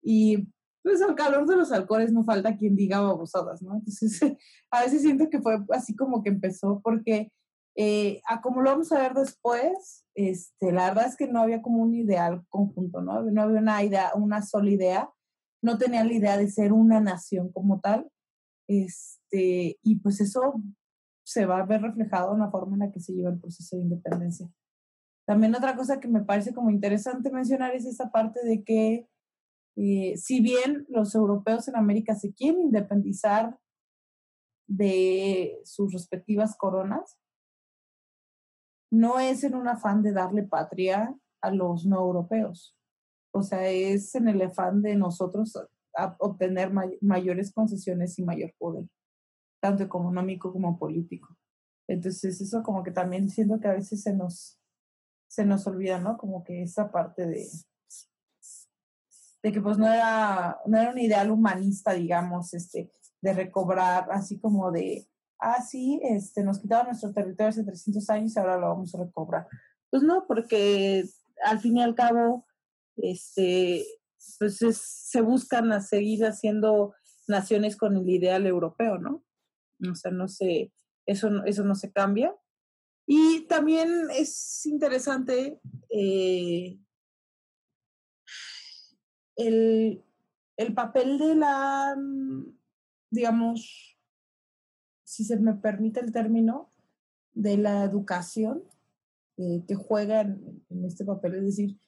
[0.03, 0.47] y
[0.83, 3.73] pues al calor de los alcoholes no falta quien diga babosadas, ¿no?
[3.75, 4.21] Entonces,
[4.71, 7.31] a veces siento que fue así como que empezó porque
[7.75, 11.63] eh, a como lo vamos a ver después, este, la verdad es que no había
[11.63, 13.23] como un ideal conjunto, ¿no?
[13.23, 15.09] No había una idea, una sola idea,
[15.63, 18.07] no tenían la idea de ser una nación como tal,
[18.67, 20.61] este, y pues eso
[21.23, 23.75] se va a ver reflejado en la forma en la que se lleva el proceso
[23.75, 24.49] de independencia.
[25.25, 29.07] También otra cosa que me parece como interesante mencionar es esa parte de que
[29.75, 33.57] eh, si bien los europeos en América se quieren independizar
[34.67, 37.17] de sus respectivas coronas,
[38.91, 42.77] no es en un afán de darle patria a los no europeos.
[43.33, 45.57] O sea, es en el afán de nosotros
[46.19, 48.85] obtener mayores concesiones y mayor poder,
[49.61, 51.35] tanto económico como político.
[51.87, 54.59] Entonces, eso como que también siento que a veces se nos,
[55.27, 56.17] se nos olvida, ¿no?
[56.17, 57.47] Como que esa parte de,
[59.43, 64.39] de que pues no era, no era un ideal humanista, digamos, este, de recobrar, así
[64.39, 65.07] como de,
[65.39, 69.03] ah, sí, este, nos quitaron nuestro territorio hace 300 años y ahora lo vamos a
[69.03, 69.47] recobrar.
[69.89, 71.03] Pues no, porque
[71.43, 72.45] al fin y al cabo,
[72.95, 73.85] este,
[74.39, 76.93] pues se buscan a seguir haciendo
[77.27, 79.23] naciones con el ideal europeo, ¿no?
[79.89, 80.71] O sea, no sé,
[81.05, 82.35] eso, eso no se cambia.
[83.05, 85.59] Y también es interesante
[85.89, 86.79] eh,
[89.35, 90.03] el,
[90.73, 91.97] papel de la,
[93.09, 93.97] digamos,
[95.03, 96.71] si se me permite el término,
[97.33, 98.63] de la educación
[99.37, 101.35] eh, que juega en, este papel.
[101.35, 101.79] Es decir,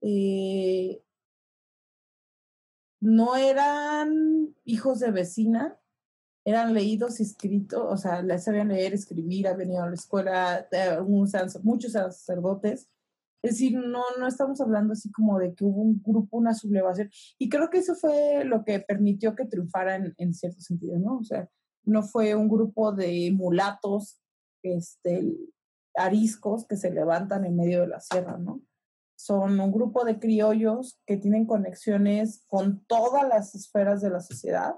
[0.00, 1.02] eh,
[3.00, 5.78] no eran hijos de vecina,
[6.44, 10.68] eran leídos y escritos, o sea, les sabían leer, escribir, habían ido a la escuela,
[11.64, 12.88] muchos sacerdotes.
[13.42, 17.10] Es decir, no, no estamos hablando así como de que hubo un grupo, una sublevación.
[17.38, 21.18] Y creo que eso fue lo que permitió que triunfaran en, cierto sentido, ¿no?
[21.18, 21.48] O sea,
[21.84, 24.20] no fue un grupo de mulatos,
[24.62, 25.36] este,
[25.96, 28.60] ariscos que se levantan en medio de la sierra, ¿no?
[29.26, 34.76] Son un grupo de criollos que tienen conexiones con todas las esferas de la sociedad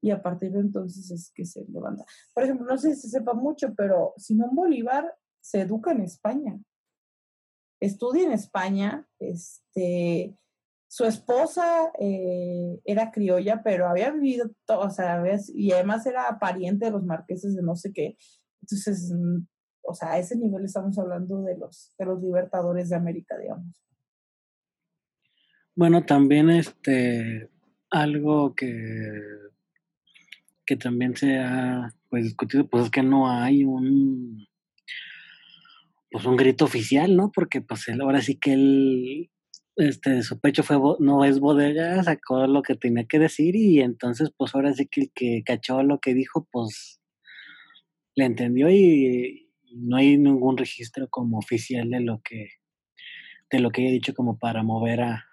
[0.00, 2.04] y a partir de entonces es que se levanta.
[2.32, 6.60] Por ejemplo, no sé si se sepa mucho, pero Simón Bolívar se educa en España.
[7.80, 10.38] Estudia en España, este,
[10.86, 15.20] su esposa eh, era criolla, pero había vivido, todo, o sea,
[15.54, 18.16] y además era pariente de los marqueses de no sé qué.
[18.60, 19.46] Entonces, mm,
[19.82, 23.82] o sea, a ese nivel estamos hablando de los, de los libertadores de América, digamos.
[25.74, 27.50] Bueno, también este,
[27.90, 29.42] algo que
[30.64, 34.46] que también se ha pues, discutido, pues es que no hay un
[36.10, 37.32] pues un grito oficial, ¿no?
[37.32, 39.30] Porque pues él, ahora sí que él,
[39.76, 44.30] este, su pecho fue, no es bodega, sacó lo que tenía que decir y entonces
[44.36, 47.00] pues ahora sí que el que cachó lo que dijo, pues
[48.14, 52.48] le entendió y, no hay ningún registro como oficial de lo que,
[53.50, 55.24] de lo que haya dicho como para mover a,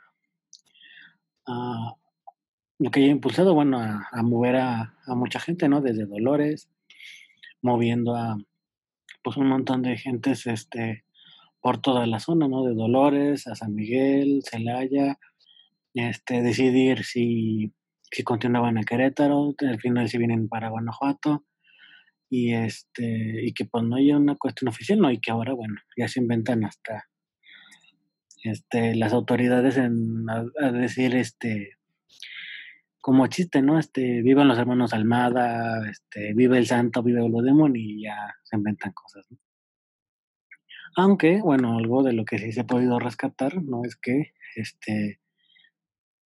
[1.47, 1.95] a,
[2.79, 5.81] lo que haya impulsado, bueno, a, mover a, mucha gente, ¿no?
[5.81, 6.69] Desde Dolores,
[7.61, 8.37] moviendo a,
[9.21, 11.03] pues, un montón de gentes, este,
[11.61, 12.63] por toda la zona, ¿no?
[12.63, 15.19] De Dolores a San Miguel, Celaya,
[15.93, 17.73] este, decidir si,
[18.11, 21.43] si continuaban a Querétaro, al final si vienen para Guanajuato,
[22.29, 25.75] y este y que pues no hay una cuestión oficial, no, y que ahora, bueno,
[25.97, 27.09] ya se inventan hasta
[28.43, 31.77] este las autoridades en a, decir este
[33.01, 33.79] como chiste, ¿no?
[33.79, 38.57] Este, vivan los hermanos Almada, este, vive el santo, vive el demon y ya se
[38.57, 39.37] inventan cosas, ¿no?
[40.95, 43.83] Aunque, bueno, algo de lo que sí se ha podido rescatar, ¿no?
[43.85, 45.21] Es que este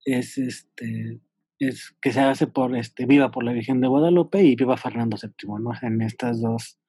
[0.05, 1.19] es este
[2.01, 5.49] que se hace por este viva por la Virgen de Guadalupe y viva Fernando VII,
[5.59, 5.71] ¿no?
[5.81, 6.79] En estas dos,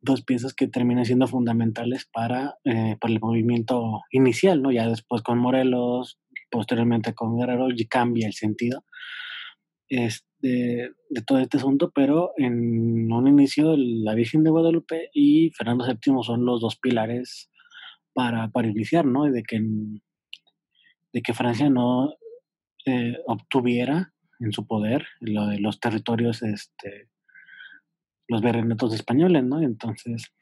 [0.00, 4.72] dos piezas que terminan siendo fundamentales para, eh, para el movimiento inicial, ¿no?
[4.72, 6.18] Ya después con Morelos,
[6.50, 8.84] posteriormente con Guerrero, y cambia el sentido
[9.90, 15.84] este, de todo este asunto, pero en un inicio la Virgen de Guadalupe y Fernando
[15.84, 17.50] VII son los dos pilares
[18.14, 19.26] para, para iniciar, ¿no?
[19.26, 19.60] Y de que,
[21.12, 22.14] de que Francia no
[22.86, 27.08] eh, obtuviera en su poder lo de los territorios, este,
[28.28, 29.60] los virreinatos españoles, ¿no?
[29.60, 30.32] Entonces,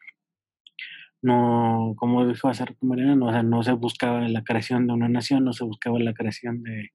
[1.20, 5.08] no, como dijo hacer Mariana, no, o sea, no se buscaba la creación de una
[5.08, 6.92] nación, no se buscaba la creación de,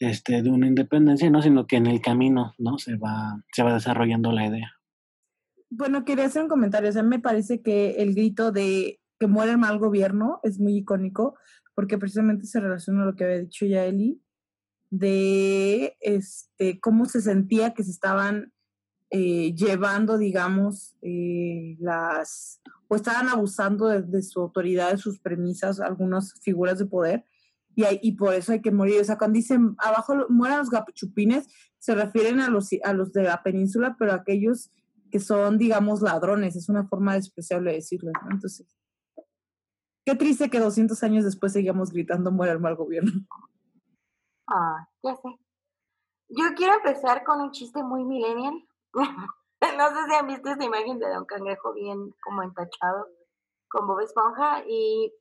[0.00, 1.40] este, de una independencia, ¿no?
[1.40, 2.78] Sino que en el camino, ¿no?
[2.78, 4.72] Se va, se va desarrollando la idea.
[5.70, 6.90] Bueno, quería hacer un comentario.
[6.90, 10.78] O sea, me parece que el grito de que muere el mal gobierno es muy
[10.78, 11.36] icónico,
[11.80, 14.20] porque precisamente se relaciona a lo que había dicho ya Eli,
[14.90, 18.52] de este, cómo se sentía que se estaban
[19.08, 26.34] eh, llevando, digamos, eh, las, o estaban abusando de, su autoridad, de sus premisas, algunas
[26.42, 27.24] figuras de poder,
[27.74, 29.00] y, y por eso hay que morir.
[29.00, 33.22] O sea, cuando dicen abajo mueran los gapachupines, se refieren a los, a los de
[33.22, 34.70] la península, pero aquellos
[35.10, 38.32] que son, digamos, ladrones, es una forma despreciable de decirlo, ¿no?
[38.32, 38.66] Entonces,
[40.04, 43.12] qué triste que 200 años después seguimos gritando muera el mal gobierno.
[44.46, 45.28] Ah, ya sé.
[46.28, 48.66] Yo quiero empezar con un chiste muy millennial.
[48.94, 53.08] no sé si han visto esta imagen de Don Cangrejo bien como entachado
[53.68, 55.12] con Bob Esponja y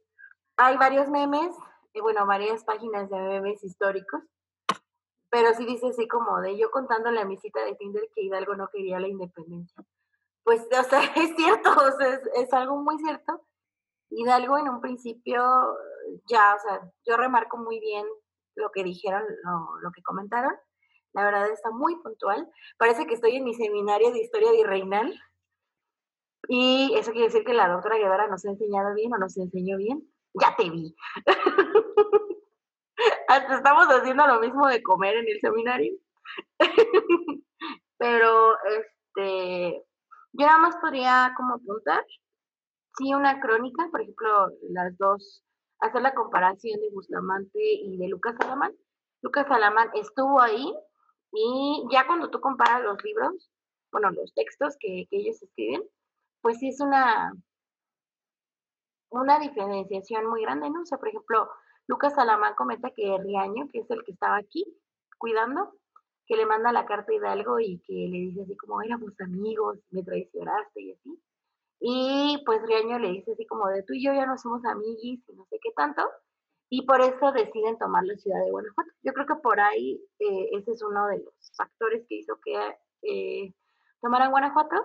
[0.57, 1.55] hay varios memes,
[1.93, 4.21] y bueno, varias páginas de memes históricos,
[5.29, 8.55] pero sí dice así como de yo contándole a mi cita de Tinder que Hidalgo
[8.55, 9.83] no quería la independencia.
[10.43, 13.41] Pues, o sea, es cierto, o sea, es algo muy cierto.
[14.09, 15.41] Hidalgo en un principio,
[16.25, 18.05] ya, o sea, yo remarco muy bien
[18.55, 19.23] lo que dijeron,
[19.81, 20.53] lo, que comentaron.
[21.13, 22.49] La verdad está muy puntual.
[22.77, 25.13] Parece que estoy en mi seminario de historia virreinal.
[26.47, 29.77] Y eso quiere decir que la doctora Guevara nos ha enseñado bien o nos enseñó
[29.77, 30.07] bien.
[30.33, 30.95] Ya te vi.
[33.27, 35.93] Hasta estamos haciendo lo mismo de comer en el seminario.
[37.97, 39.85] Pero, este,
[40.33, 42.05] yo nada más podría como apuntar,
[42.97, 45.43] sí, una crónica, por ejemplo, las dos
[45.79, 48.75] hacer la comparación de Bustamante y de Lucas Alamán.
[49.21, 50.73] Lucas Alamán estuvo ahí
[51.31, 53.49] y ya cuando tú comparas los libros,
[53.91, 55.83] bueno, los textos que, ellos escriben,
[56.41, 57.33] pues sí es una,
[59.09, 60.81] una diferenciación muy grande, ¿no?
[60.81, 61.49] O sea, por ejemplo,
[61.87, 64.65] Lucas Alamán comenta que Riaño, que es el que estaba aquí
[65.17, 65.75] cuidando,
[66.27, 69.79] que le manda la carta a Hidalgo y que le dice así como éramos amigos,
[69.89, 71.19] me traicionaste y así.
[71.79, 75.21] Y pues Riaño le dice así como de tú y yo ya no somos amiguis
[75.27, 76.01] y no sé qué tanto.
[76.69, 78.91] Y por eso deciden tomar la ciudad de Guanajuato.
[79.01, 82.77] Yo creo que por ahí eh, ese es uno de los factores que hizo que
[83.03, 83.53] eh,
[84.01, 84.75] tomaran Guanajuato.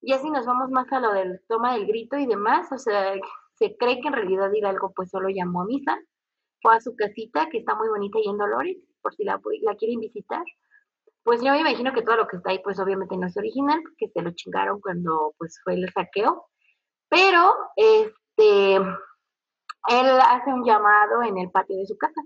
[0.00, 2.70] Y así nos vamos más a lo del toma del grito y demás.
[2.72, 3.14] O sea,
[3.54, 5.98] se cree que en realidad Hidalgo pues solo llamó a misa.
[6.62, 9.74] Fue a su casita, que está muy bonita y en Dolores, por si la, la
[9.76, 10.44] quieren visitar
[11.26, 13.80] pues yo me imagino que todo lo que está ahí, pues obviamente no es original,
[13.82, 16.46] porque se lo chingaron cuando pues fue el saqueo.
[17.08, 22.22] Pero este, él hace un llamado en el patio de su casa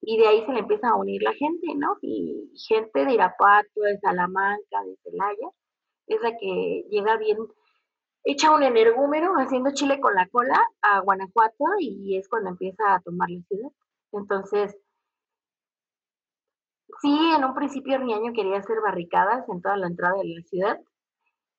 [0.00, 1.96] y de ahí se le empieza a unir la gente, ¿no?
[2.02, 5.48] Y gente de Irapuato, de Salamanca, de Celaya,
[6.08, 7.38] es la que llega bien,
[8.24, 13.00] echa un energúmero haciendo chile con la cola a Guanajuato y es cuando empieza a
[13.00, 13.70] tomar la ciudad.
[14.10, 14.76] Entonces,
[17.00, 20.80] Sí, en un principio Riaño quería hacer barricadas en toda la entrada de la ciudad.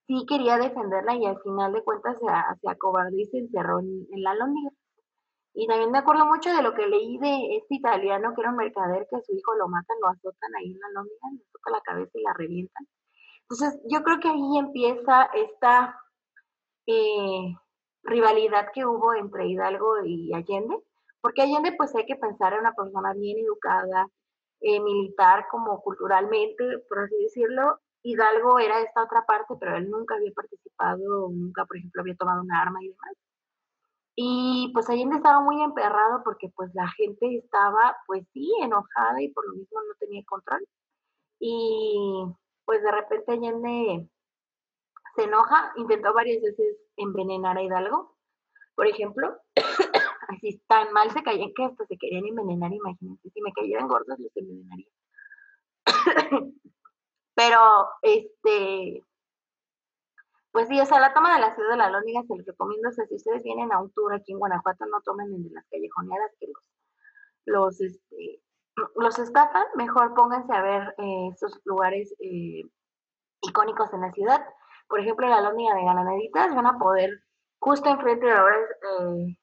[0.07, 2.25] Sí quería defenderla y al final de cuentas se,
[2.61, 4.69] se acobardó y se encerró en, la lóndiga.
[5.53, 8.57] Y también me acuerdo mucho de lo que leí de este italiano que era un
[8.57, 11.71] mercader que a su hijo lo matan, lo azotan ahí en la lóndiga, le toca
[11.71, 12.87] la cabeza y la revientan.
[13.49, 15.99] Entonces yo creo que ahí empieza esta
[16.87, 17.55] eh,
[18.03, 20.77] rivalidad que hubo entre Hidalgo y Allende,
[21.21, 24.07] porque Allende pues hay que pensar en una persona bien educada,
[24.61, 27.79] eh, militar como culturalmente, por así decirlo.
[28.03, 32.41] Hidalgo era esta otra parte, pero él nunca había participado, nunca, por ejemplo, había tomado
[32.41, 33.15] un arma y demás.
[34.15, 39.29] Y pues Allende estaba muy emperrado porque pues la gente estaba, pues sí, enojada y
[39.29, 40.65] por lo mismo no tenía control.
[41.39, 42.25] Y
[42.63, 44.09] pues de repente Allende
[45.15, 48.15] se enoja, intentó varias veces envenenar a Hidalgo,
[48.75, 49.37] por ejemplo.
[50.27, 53.29] Así tan mal se caían que hasta se querían envenenar, imagínense.
[53.29, 54.87] Si me cayeran gordos, los envenenaría.
[57.35, 59.03] Pero, este,
[60.55, 62.87] pues sí, o sea, la toma de la ciudad de la Lóniga se les recomiendo,
[62.87, 65.65] o sea, si ustedes vienen a un tour aquí en Guanajuato, no tomen en las
[65.69, 66.63] callejoneadas que los,
[67.45, 68.41] los, este,
[68.95, 72.63] los estafan, mejor pónganse a ver eh, estos lugares eh,
[73.41, 74.45] icónicos en la ciudad.
[74.87, 77.09] Por ejemplo, la Lóniga de Granaditas van a poder,
[77.59, 79.37] justo enfrente de ahora eh,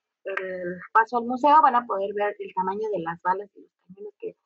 [0.92, 4.14] paso al museo, van a poder ver el tamaño de las balas y los cañones
[4.18, 4.36] que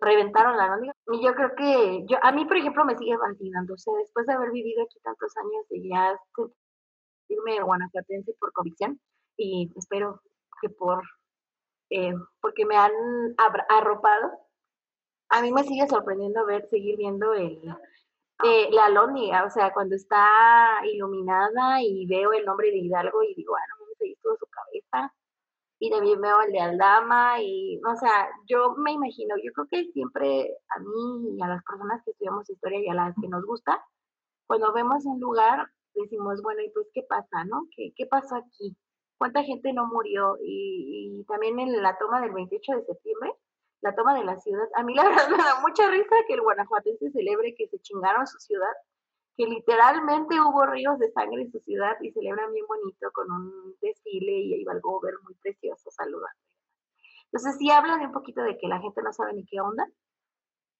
[0.00, 0.94] reventaron la nómina.
[1.12, 3.74] Y yo creo que, yo a mí, por ejemplo, me sigue fascinando.
[3.74, 6.18] O sea, después de haber vivido aquí tantos años y ya
[7.28, 9.00] irme guanajuatense por convicción
[9.36, 10.20] y espero
[10.60, 11.02] que por,
[11.90, 12.92] eh, porque me han
[13.68, 14.38] arropado,
[15.30, 17.60] a mí me sigue sorprendiendo ver, seguir viendo el,
[18.44, 23.34] eh, la lóndiga, o sea, cuando está iluminada y veo el nombre de Hidalgo y
[23.34, 25.12] digo, ah, no, me todo su cabeza
[25.86, 29.92] y también veo el de Aldama y, o sea, yo me imagino, yo creo que
[29.92, 33.44] siempre a mí y a las personas que estudiamos historia y a las que nos
[33.44, 33.84] gusta,
[34.46, 37.66] cuando vemos un lugar, decimos, bueno, ¿y pues qué pasa, no?
[37.76, 38.74] ¿Qué, qué pasó aquí?
[39.18, 40.38] ¿Cuánta gente no murió?
[40.42, 43.34] Y, también en la toma del 28 de septiembre,
[43.82, 46.40] la toma de la ciudad, a mí la verdad me da mucha risa que el
[46.40, 48.72] guanajuatense celebre que se chingaron su ciudad
[49.36, 53.74] que literalmente hubo ríos de sangre en su ciudad y celebran bien bonito con un
[53.80, 56.40] desfile y iba al ver muy precioso saludando.
[57.26, 59.88] Entonces sí hablan un poquito de que la gente no sabe ni qué onda,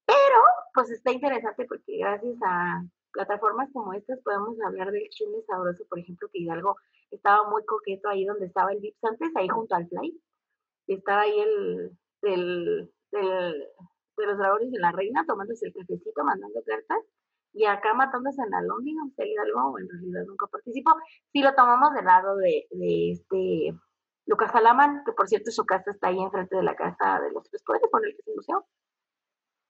[0.05, 0.39] pero
[0.73, 5.99] pues está interesante porque gracias a plataformas como estas podemos hablar del chisme sabroso, por
[5.99, 6.77] ejemplo, que Hidalgo
[7.11, 10.21] estaba muy coqueto ahí donde estaba el Vips antes, ahí junto al Fly,
[10.87, 13.67] y estaba ahí el del, del,
[14.17, 16.99] de los dragones de la reina tomándose el cafecito, mandando cartas,
[17.55, 20.93] y acá matándose en la lóndiga, usted algo, en realidad nunca participó.
[21.31, 23.73] Si lo tomamos del lado de, de este
[24.25, 27.49] Lucas Alamán, que por cierto su casa está ahí enfrente de la casa de los
[27.49, 28.65] tres poderes, con el que se museo.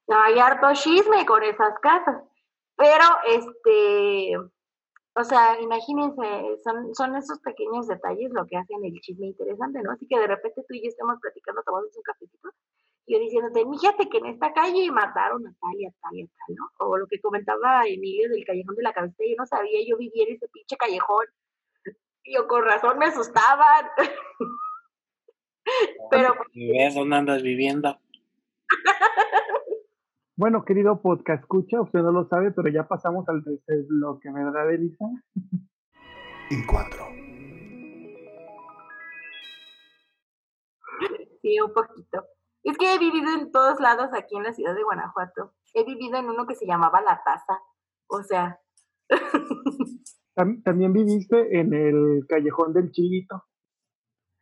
[0.08, 2.22] No hay harto chisme con esas casas.
[2.76, 4.36] Pero, este,
[5.14, 9.92] o sea, imagínense, son, son esos pequeños detalles lo que hacen el chisme interesante, ¿no?
[9.92, 12.50] Así que de repente tú y yo estamos platicando, tomando un cafecito,
[13.06, 16.26] yo diciéndote, fíjate que en esta calle mataron a tal y a tal y a
[16.26, 16.70] tal, ¿no?
[16.78, 20.24] O lo que comentaba Emilio del callejón de la cabeza, yo no sabía, yo vivía
[20.24, 21.26] en ese pinche callejón.
[22.24, 23.86] Y yo con razón me asustaban.
[26.10, 26.34] Pero.
[26.52, 27.98] ¿Ves dónde andas viviendo?
[30.38, 34.70] Bueno, querido podcast, escucha, usted no lo sabe, pero ya pasamos al tercer bloque, ¿verdad,
[34.70, 35.06] Elisa?
[36.50, 37.06] En cuatro.
[41.40, 42.35] Sí, un poquito.
[42.66, 45.54] Es que he vivido en todos lados aquí en la ciudad de Guanajuato.
[45.72, 47.62] He vivido en uno que se llamaba La Taza.
[48.08, 48.60] O sea.
[50.34, 53.44] También viviste en el callejón del Chilito.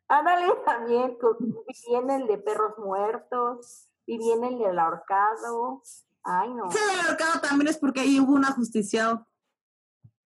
[0.09, 1.19] Ándale, también.
[1.39, 3.91] Viví en el de perros muertos.
[4.07, 5.83] Viví en el del ahorcado.
[6.25, 6.71] Ay, no.
[6.71, 9.27] Ese del ahorcado también es porque ahí hubo un ajusticiado.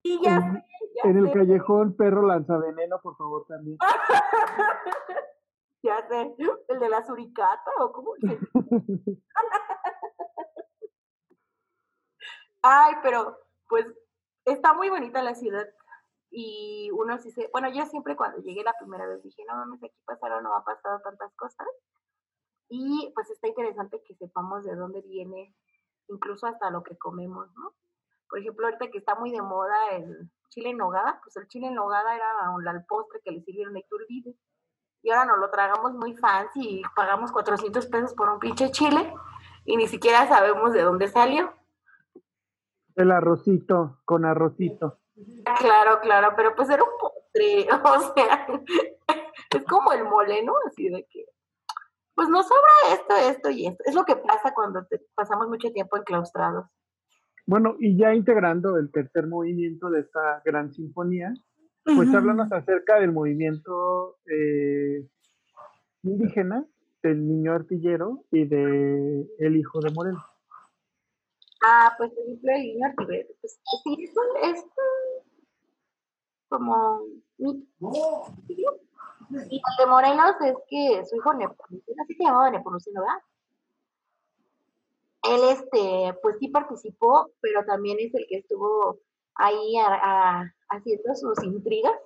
[0.02, 0.64] Y ya en,
[1.04, 3.76] en el callejón perro lanzaveneno, por favor, también.
[5.82, 6.34] Ya sé,
[6.68, 8.14] el de la suricata o cómo
[12.62, 13.86] Ay, pero pues
[14.44, 15.66] está muy bonita la ciudad
[16.30, 19.82] y uno sí se, bueno, yo siempre cuando llegué la primera vez dije, no mames,
[19.82, 21.66] aquí pasaron, no ha pasado tantas cosas.
[22.68, 25.54] Y pues está interesante que sepamos de dónde viene,
[26.08, 27.74] incluso hasta lo que comemos, ¿no?
[28.28, 31.68] Por ejemplo, ahorita que está muy de moda el chile en nogada, pues el chile
[31.68, 32.28] en nogada era
[32.72, 34.36] el postre que le sirvieron a Iturbide
[35.02, 39.12] y ahora nos lo tragamos muy fancy y pagamos 400 pesos por un pinche chile
[39.64, 41.52] y ni siquiera sabemos de dónde salió.
[42.94, 44.98] El arrocito, con arrocito.
[45.58, 48.46] Claro, claro, pero pues era un postre, o sea,
[49.50, 50.54] es como el mole, ¿no?
[50.66, 51.26] Así de que,
[52.14, 53.82] pues nos sobra esto, esto y esto.
[53.86, 56.66] Es lo que pasa cuando pasamos mucho tiempo enclaustrados.
[57.46, 61.32] Bueno, y ya integrando el tercer movimiento de esta gran sinfonía,
[61.94, 65.06] pues háblanos acerca del movimiento eh,
[66.02, 66.64] indígena,
[67.02, 70.24] del niño artillero y de el hijo de Moreno.
[71.64, 74.10] Ah, pues el ejemplo del niño artillero, pues sí, es,
[74.56, 74.64] es
[76.48, 77.02] como
[79.30, 83.22] y el de Morelos es que su hijo Nepomuceno, así se llamaba Nepomuceno, ¿verdad?
[85.24, 89.00] Él, este, pues sí participó, pero también es el que estuvo
[89.34, 89.76] ahí
[90.70, 91.98] haciendo sus intrigas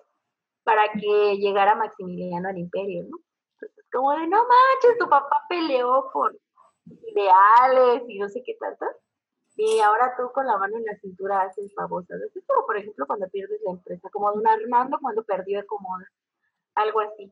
[0.64, 3.18] para que llegara Maximiliano al imperio, ¿no?
[3.54, 6.36] Entonces, como de, no manches, tu papá peleó por
[7.08, 8.86] ideales y no sé qué tanto.
[9.56, 12.20] Y ahora tú con la mano en la cintura haces babosas.
[12.22, 15.98] Es como, por ejemplo, cuando pierdes la empresa, como don Armando cuando perdió como
[16.74, 17.30] algo así.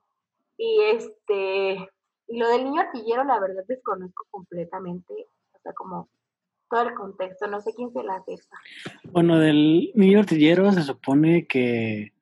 [0.57, 1.89] Y este,
[2.27, 6.09] y lo del niño artillero, la verdad desconozco completamente, o sea, como
[6.71, 8.57] todo el contexto, no sé quién se la acepta.
[9.11, 12.13] Bueno, del niño artillero se supone que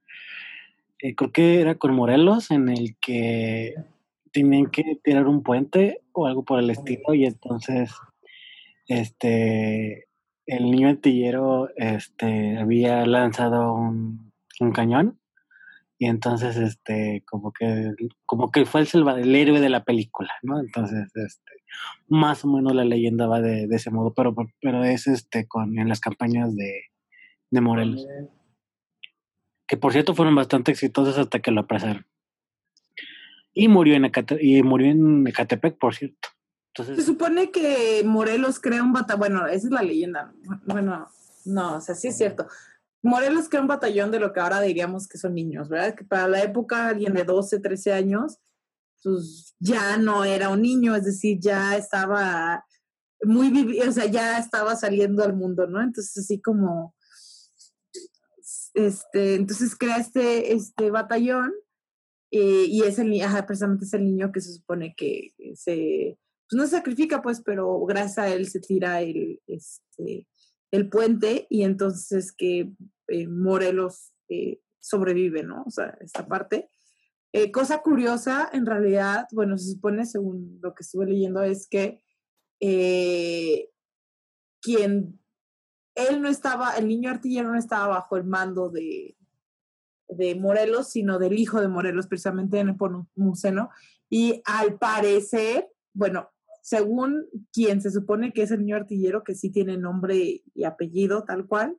[1.01, 3.75] eh, creo que era con Morelos, en el que
[4.33, 7.93] tenían que tirar un puente o algo por el estilo, y entonces
[8.87, 10.09] este
[10.47, 15.18] el niño artillero este había lanzado un, un cañón
[15.99, 17.93] y entonces este como que
[18.25, 21.53] como que fue el, el héroe de la película no entonces este
[22.07, 25.79] más o menos la leyenda va de, de ese modo pero pero es este con
[25.79, 26.83] en las campañas de,
[27.51, 28.07] de Morelos.
[29.67, 32.07] Que por cierto fueron bastante exitosas hasta que lo apresaron.
[33.53, 36.29] Y murió en Ecate y murió en Ecatepec por cierto.
[36.69, 40.33] Entonces Se supone que Morelos crea un batallón, bueno, esa es la leyenda,
[40.65, 41.09] bueno,
[41.45, 42.47] no, o sea, sí es cierto.
[43.03, 45.95] Morelos crea un batallón de lo que ahora diríamos que son niños, ¿verdad?
[45.95, 48.39] Que para la época alguien de 12, 13 años,
[49.03, 52.65] pues ya no era un niño, es decir, ya estaba
[53.23, 55.81] muy, vivi o sea, ya estaba saliendo al mundo, ¿no?
[55.81, 56.95] Entonces, así como,
[58.75, 61.53] este, entonces crea este, este batallón
[62.31, 66.19] eh, y es el, ajá, precisamente es el niño que se supone que se
[66.49, 70.27] pues no se sacrifica, pues, pero gracias a él se tira el, este,
[70.71, 72.73] el puente y entonces que
[73.09, 75.65] eh, Morelos eh, sobrevive, ¿no?
[75.67, 76.71] O sea, esta parte.
[77.33, 82.03] Eh, cosa curiosa, en realidad, bueno, se supone, según lo que estuve leyendo, es que
[84.61, 85.21] quien,
[85.95, 89.17] él no estaba, el niño artillero no estaba bajo el mando de,
[90.09, 93.71] de Morelos, sino del hijo de Morelos, precisamente en el Pomuceno,
[94.09, 96.31] y al parecer, bueno,
[96.69, 101.25] según quien se supone que es el niño artillero, que sí tiene nombre y apellido
[101.25, 101.79] tal cual,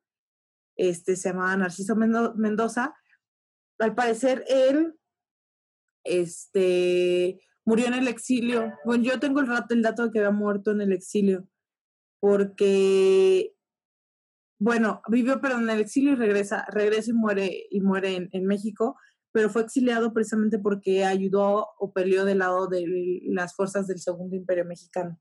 [0.78, 2.96] este se llamaba Narciso Mendoza,
[3.78, 4.96] al parecer él
[6.04, 8.74] este, murió en el exilio.
[8.84, 11.48] Bueno, yo tengo el, rato, el dato de que había muerto en el exilio,
[12.20, 13.54] porque,
[14.60, 18.48] bueno, vivió, pero en el exilio y regresa, regresa y muere, y muere en, en
[18.48, 18.98] México,
[19.32, 22.86] pero fue exiliado precisamente porque ayudó o peleó del lado de
[23.26, 25.20] las fuerzas del Segundo Imperio Mexicano,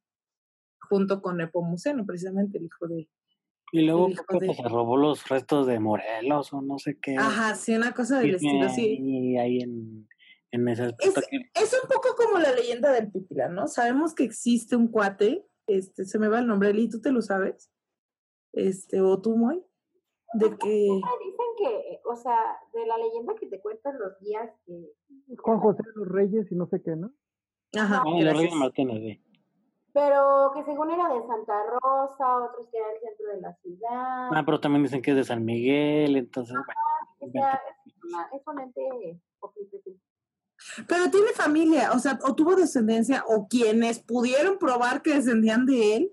[0.89, 3.09] junto con Nepomuceno, precisamente el hijo de...
[3.71, 4.55] Y luego creo que de...
[4.55, 7.17] se robó los restos de Morelos o no sé qué.
[7.17, 8.99] Ajá, sí, una cosa del estilo, sí.
[8.99, 10.09] Y ahí en,
[10.53, 11.15] en ese es,
[11.55, 13.69] es, un poco como la leyenda del Pipila, ¿no?
[13.69, 17.21] Sabemos que existe un cuate, este, se me va el nombre, Eli, ¿tú te lo
[17.21, 17.71] sabes?
[18.55, 19.63] Este, o tú, Moy,
[20.35, 20.69] de que...
[20.69, 24.93] Dicen que, o sea, de la leyenda que te cuentan los días que...
[25.39, 27.13] Juan José de los Reyes y no sé qué, ¿no?
[27.77, 28.03] Ajá.
[28.05, 29.25] No, los Reyes Martínez, sí.
[29.93, 34.29] Pero que según era de Santa Rosa, otros que era el centro de la ciudad.
[34.33, 36.67] Ah, pero también dicen que es de San Miguel, entonces, Ajá,
[37.21, 37.29] bueno.
[37.29, 39.21] O sea, es, una, es un ente
[40.87, 45.97] pero tiene familia, o sea, o tuvo descendencia, o quienes pudieron probar que descendían de
[45.97, 46.13] él,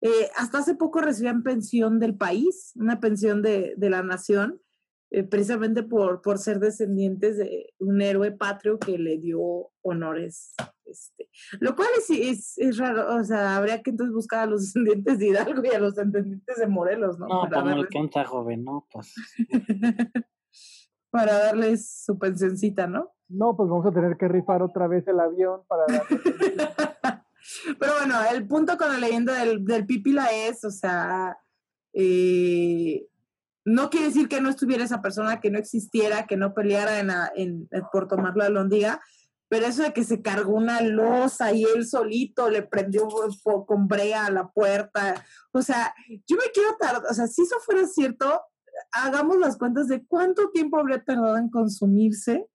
[0.00, 4.60] eh, hasta hace poco recibían pensión del país, una pensión de, de la nación,
[5.10, 10.54] eh, precisamente por, por ser descendientes de un héroe patrio que le dio honores.
[10.84, 11.28] Este,
[11.60, 15.18] lo cual es, es, es, raro, o sea, habría que entonces buscar a los descendientes
[15.18, 17.28] de Hidalgo y a los descendientes de Morelos, ¿no?
[17.28, 19.14] No, para no alcanza, joven, no, pues.
[21.10, 23.12] para darles su pensioncita, ¿no?
[23.28, 25.84] No, pues vamos a tener que rifar otra vez el avión para
[27.78, 31.38] Pero bueno, el punto con la leyenda del, del Pipila es, o sea,
[31.92, 33.06] eh,
[33.64, 37.10] no quiere decir que no estuviera esa persona, que no existiera, que no peleara en,
[37.34, 39.00] en, por tomar la londiga,
[39.48, 43.08] pero eso de que se cargó una losa y él solito le prendió
[43.66, 45.94] con brea a la puerta, o sea,
[46.26, 48.40] yo me quiero tardar, o sea, si eso fuera cierto,
[48.92, 52.46] hagamos las cuentas de cuánto tiempo habría tardado en consumirse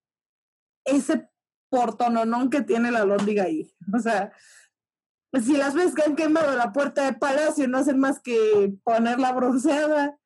[0.85, 1.29] ese
[1.69, 3.73] portononón que tiene la lóndiga ahí.
[3.93, 4.31] O sea,
[5.39, 9.31] si las ves que han quemado la puerta de palacio, no hacen más que ponerla
[9.31, 10.17] bronceada.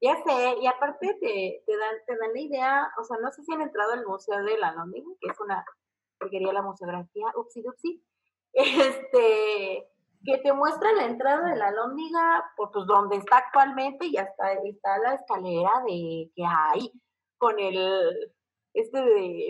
[0.00, 3.42] Ya sé, y aparte te, te, dan, te dan la idea, o sea, no sé
[3.42, 5.64] si han entrado al Museo de la Lóndiga, que es una
[6.18, 8.02] porquería la museografía, upsi dupsi,
[8.52, 9.88] este,
[10.24, 14.52] que te muestra la entrada de la Lóndiga, por pues donde está actualmente, y hasta
[14.52, 16.92] está la escalera de que hay
[17.36, 18.32] con el
[18.74, 19.48] este de,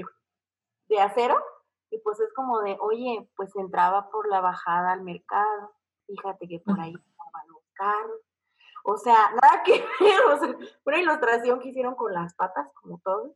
[0.89, 1.37] de acero,
[1.91, 5.75] y pues es como de, oye, pues entraba por la bajada al mercado,
[6.07, 8.21] fíjate que por ahí estaban los carros.
[8.85, 13.01] O sea, nada que ver, o sea, una ilustración que hicieron con las patas, como
[13.05, 13.35] todo.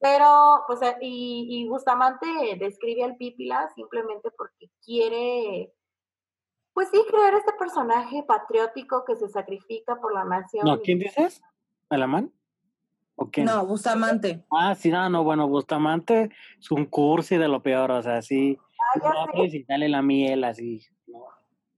[0.00, 2.26] Pero, pues, y, y Bustamante
[2.58, 5.74] describe al Pípila simplemente porque quiere,
[6.72, 10.64] Pues sí, crear este personaje patriótico que se sacrifica por la nación.
[10.64, 11.42] No, ¿quién dices?
[11.90, 12.32] ¿Alamán?
[13.44, 14.44] No, Bustamante.
[14.50, 18.56] Ah, sí, no, no, bueno, Bustamante es un cursi de lo peor, o sea, sí.
[18.94, 19.32] Ah, ya sé.
[19.32, 21.24] Robes y dale la miel así, ¿no?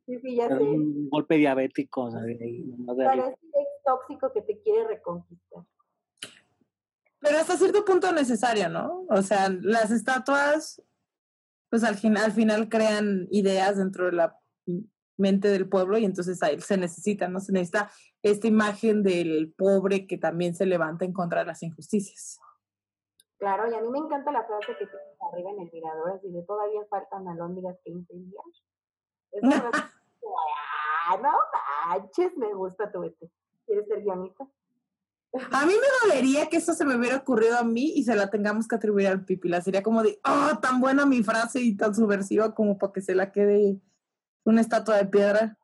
[0.06, 0.62] Sí, sí, ya Es sé.
[0.64, 3.24] un golpe diabético, o sea, de ahí, nomás de arriba.
[3.24, 3.40] Parece
[3.84, 5.64] tóxico que te quiere reconquistar.
[7.20, 9.04] Pero hasta cierto punto necesario, ¿no?
[9.08, 10.82] O sea, las estatuas,
[11.68, 14.36] pues al, fin- al final crean ideas dentro de la
[15.20, 17.40] mente del pueblo y entonces ahí se necesita, ¿no?
[17.40, 17.90] Se necesita
[18.22, 22.40] esta imagen del pobre que también se levanta en contra de las injusticias.
[23.38, 26.30] Claro, y a mí me encanta la frase que tienes arriba en el mirador, así
[26.30, 28.44] de todavía faltan alóndigas que incendiar.
[29.42, 29.70] Me hace
[30.20, 30.36] como,
[31.08, 31.30] ah, no
[31.88, 33.30] manches, me gusta tu vete.
[33.64, 34.46] ¿Quieres ser guionista?
[35.52, 38.30] A mí me dolería que eso se me hubiera ocurrido a mí y se la
[38.30, 39.60] tengamos que atribuir al Pipila.
[39.60, 43.14] Sería como de, oh, tan buena mi frase y tan subversiva como para que se
[43.14, 43.80] la quede
[44.44, 45.56] una estatua de piedra.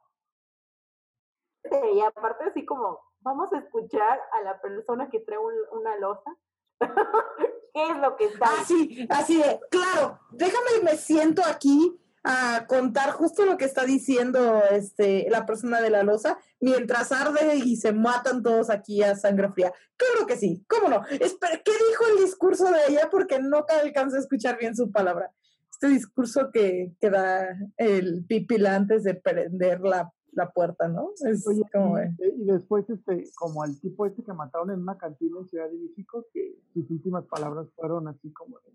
[1.95, 6.37] Y aparte así como, vamos a escuchar a la persona que trae un- una losa.
[7.75, 8.47] ¿Qué es lo que está?
[8.61, 13.85] Así, así de, claro, déjame y me siento aquí a contar justo lo que está
[13.85, 19.15] diciendo este la persona de la losa mientras arde y se matan todos aquí a
[19.15, 19.73] sangre fría.
[19.97, 21.05] Claro que sí, ¿cómo no?
[21.07, 23.09] Espera, ¿qué dijo el discurso de ella?
[23.11, 25.33] Porque no alcanzo a escuchar bien su palabra.
[25.77, 31.11] Este discurso que, que da el pipila antes de prender la, la puerta, ¿no?
[31.23, 34.81] Es Oye, como y, de- y después, este, como al tipo este que mataron en
[34.81, 38.73] una cantina en Ciudad de México, que sus últimas palabras fueron así como de,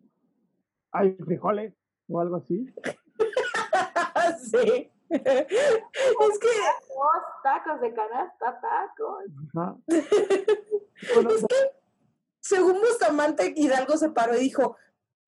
[0.91, 1.73] ay, frijoles,
[2.07, 2.67] o algo así.
[4.51, 4.91] sí.
[5.09, 9.25] es que Tacos, tacos de canasta, tacos.
[9.55, 9.75] Ajá.
[11.15, 11.55] Bueno, Es que,
[12.41, 14.75] según Bustamante, Hidalgo se paró y dijo,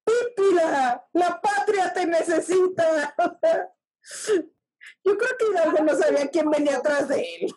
[0.05, 3.15] Pípila, la patria te necesita.
[5.05, 7.47] Yo creo que Hidalgo no sabía quién venía atrás de él.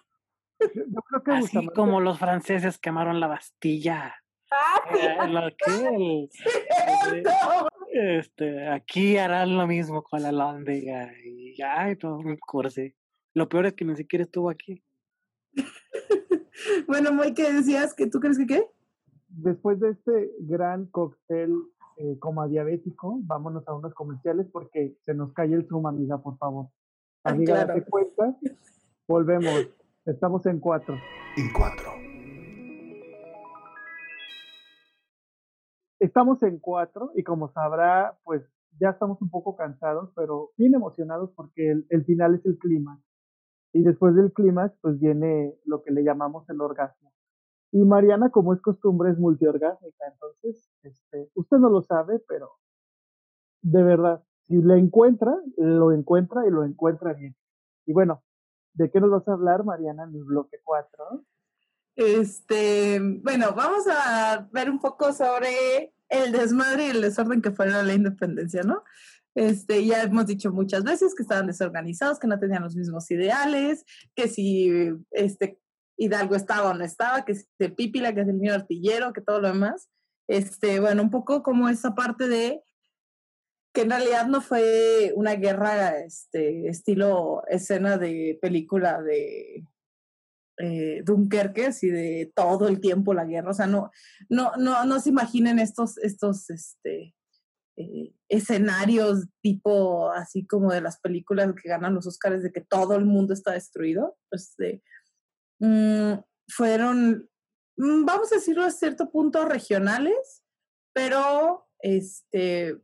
[0.61, 4.15] yo creo que Así Bustamante- como los franceses quemaron la Bastilla.
[4.51, 6.31] Ah, sí, Eh, lo que
[7.17, 7.69] el- No.
[7.93, 11.13] este, aquí harán lo mismo con la lóndiga.
[11.25, 12.95] Y ay, no, un cursi.
[13.35, 14.83] Lo peor es que ni siquiera estuvo aquí.
[16.89, 17.93] Bueno, Moy, ¿qué decías?
[17.95, 18.67] ¿Que tú crees que qué?
[19.29, 21.51] después de este gran cóctel
[21.97, 26.37] eh, como diabético, vámonos a unos comerciales porque se nos cae el Zoom, amiga, por
[26.39, 26.69] favor.
[27.25, 27.69] Ah, Amiga, claro.
[27.75, 28.37] date cuenta.
[29.09, 29.69] Volvemos.
[30.05, 30.95] Estamos en cuatro.
[31.37, 31.91] en cuatro,
[35.99, 38.43] Estamos en cuatro y como sabrá, pues
[38.79, 43.03] ya estamos un poco cansados, pero bien emocionados porque el, el final es el clímax.
[43.73, 47.13] Y después del clímax, pues viene lo que le llamamos el orgasmo.
[47.77, 50.07] Y Mariana, como es costumbre, es multiorgásmica.
[50.11, 52.53] Entonces, este, usted no lo sabe, pero
[53.61, 57.37] de verdad, si le encuentra, lo encuentra y lo encuentra bien.
[57.85, 58.25] Y bueno,
[58.73, 61.23] ¿de qué nos vas a hablar, Mariana, en el bloque 4?
[61.97, 67.69] Este, bueno, vamos a ver un poco sobre el desmadre y el desorden que fue
[67.69, 68.85] la independencia, ¿no?
[69.35, 73.85] Este, ya hemos dicho muchas veces que estaban desorganizados, que no tenían los mismos ideales,
[74.15, 75.61] que si este
[75.97, 79.21] Hidalgo estaba o no estaba, que si el Pípila, que es el niño artillero, que
[79.21, 79.89] todo lo demás.
[80.29, 82.63] Este, bueno, un poco como esa parte de
[83.73, 89.67] que en realidad no fue una guerra este, estilo escena de película de
[90.59, 93.51] eh, Dunkerque, así de todo el tiempo la guerra.
[93.51, 93.91] O sea, no,
[94.29, 97.15] no, no, no se imaginen estos, estos este,
[97.77, 102.97] eh, escenarios tipo así como de las películas que ganan los Oscars de que todo
[102.97, 104.17] el mundo está destruido.
[104.31, 104.83] Este,
[105.61, 106.13] mm,
[106.49, 107.29] fueron,
[107.77, 110.43] mm, vamos a decirlo a cierto punto, regionales,
[110.93, 112.77] pero este,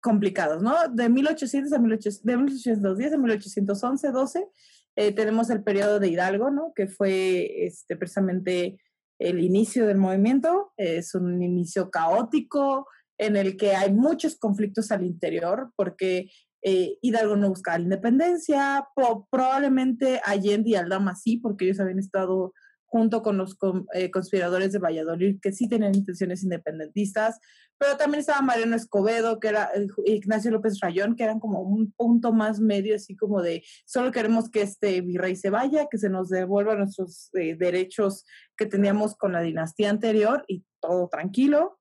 [0.00, 0.74] complicados, ¿no?
[0.88, 4.48] De 1800 a 1800, de 1810 a 1811, 12,
[4.96, 6.72] eh, tenemos el periodo de Hidalgo, ¿no?
[6.74, 8.78] Que fue este, precisamente
[9.18, 10.72] el inicio del movimiento.
[10.76, 12.86] Es un inicio caótico
[13.18, 16.30] en el que hay muchos conflictos al interior porque
[16.68, 18.88] eh, Hidalgo no buscaba la independencia,
[19.30, 22.52] probablemente Allende y Aldama sí, porque ellos habían estado
[22.86, 23.56] junto con los
[23.94, 27.38] eh, conspiradores de Valladolid que sí tenían intenciones independentistas,
[27.78, 31.92] pero también estaba Mariano Escobedo, que era eh, Ignacio López Rayón, que eran como un
[31.92, 36.08] punto más medio, así como de solo queremos que este virrey se vaya, que se
[36.08, 38.24] nos devuelvan nuestros eh, derechos
[38.56, 41.78] que teníamos con la dinastía anterior y todo tranquilo.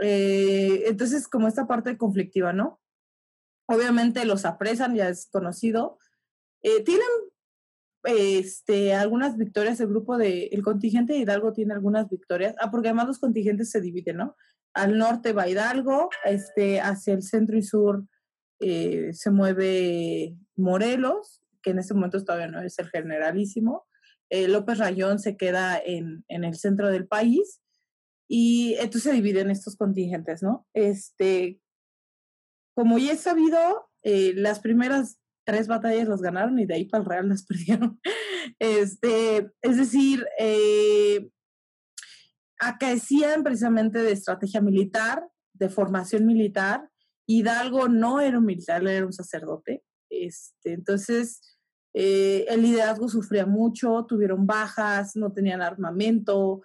[0.00, 2.81] Eh, entonces, como esta parte conflictiva, ¿no?
[3.72, 5.98] Obviamente los apresan, ya es conocido.
[6.62, 7.08] Eh, tienen
[8.04, 12.88] este, algunas victorias, el grupo de, el contingente de Hidalgo tiene algunas victorias, ah, porque
[12.88, 14.36] además los contingentes se dividen, ¿no?
[14.74, 18.04] Al norte va Hidalgo, este, hacia el centro y sur
[18.60, 23.86] eh, se mueve Morelos, que en este momento todavía no es el generalísimo.
[24.28, 27.62] Eh, López Rayón se queda en, en, el centro del país
[28.28, 30.66] y entonces se dividen estos contingentes, ¿no?
[30.74, 31.61] Este,
[32.74, 37.02] como ya es sabido, eh, las primeras tres batallas las ganaron y de ahí para
[37.02, 38.00] el Real las perdieron.
[38.58, 41.28] Este, es decir, eh,
[42.58, 46.88] acaecían precisamente de estrategia militar, de formación militar.
[47.26, 49.82] Hidalgo no era un militar, era un sacerdote.
[50.10, 51.58] Este, entonces,
[51.94, 56.62] eh, el liderazgo sufría mucho, tuvieron bajas, no tenían armamento,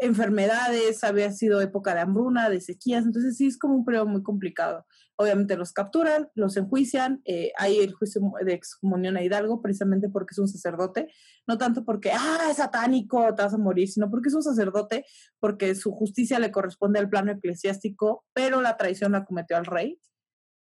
[0.00, 4.22] enfermedades, había sido época de hambruna, de sequías, entonces sí es como un periodo muy
[4.22, 4.86] complicado.
[5.16, 10.32] Obviamente los capturan, los enjuician, eh, hay el juicio de excomunión a Hidalgo precisamente porque
[10.32, 11.08] es un sacerdote,
[11.46, 15.04] no tanto porque, ah, es satánico, te vas a morir, sino porque es un sacerdote,
[15.40, 19.98] porque su justicia le corresponde al plano eclesiástico, pero la traición la cometió al rey,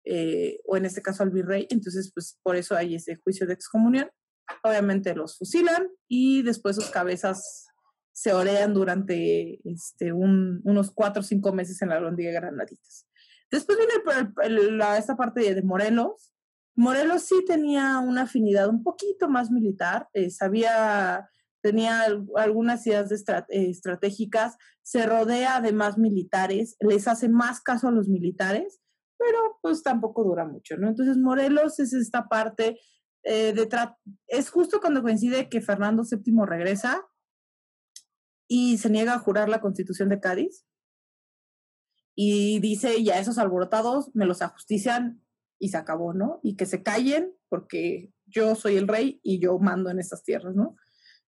[0.04, 3.54] eh, o en este caso al virrey, entonces pues por eso hay ese juicio de
[3.54, 4.08] excomunión.
[4.62, 7.66] Obviamente los fusilan y después sus cabezas
[8.16, 13.06] se orean durante este, un, unos cuatro o cinco meses en la Londrina Granaditas.
[13.50, 16.32] Después viene la, esta parte de, Morelos.
[16.74, 21.28] Morelos sí tenía una afinidad un poquito más militar, eh, sabía,
[21.60, 22.06] tenía
[22.36, 28.08] algunas ideas eh, estratégicas, se rodea de más militares, les hace más caso a los
[28.08, 28.80] militares,
[29.18, 30.88] pero pues tampoco dura mucho, ¿no?
[30.88, 32.80] Entonces Morelos es esta parte
[33.24, 33.68] eh, de...
[34.26, 37.04] Es justo cuando coincide que Fernando VII regresa,
[38.49, 40.64] y se niega a jurar la constitución de Cádiz
[42.14, 45.22] y dice, ya esos alborotados me los ajustician
[45.59, 46.40] y se acabó, ¿no?
[46.42, 50.55] Y que se callen porque yo soy el rey y yo mando en estas tierras,
[50.55, 50.76] ¿no?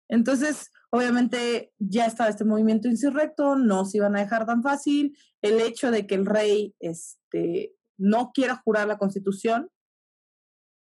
[0.08, 5.16] Entonces, obviamente ya estaba este movimiento insurrecto, no se iban a dejar tan fácil.
[5.42, 9.70] El hecho de que el rey este, no quiera jurar la constitución,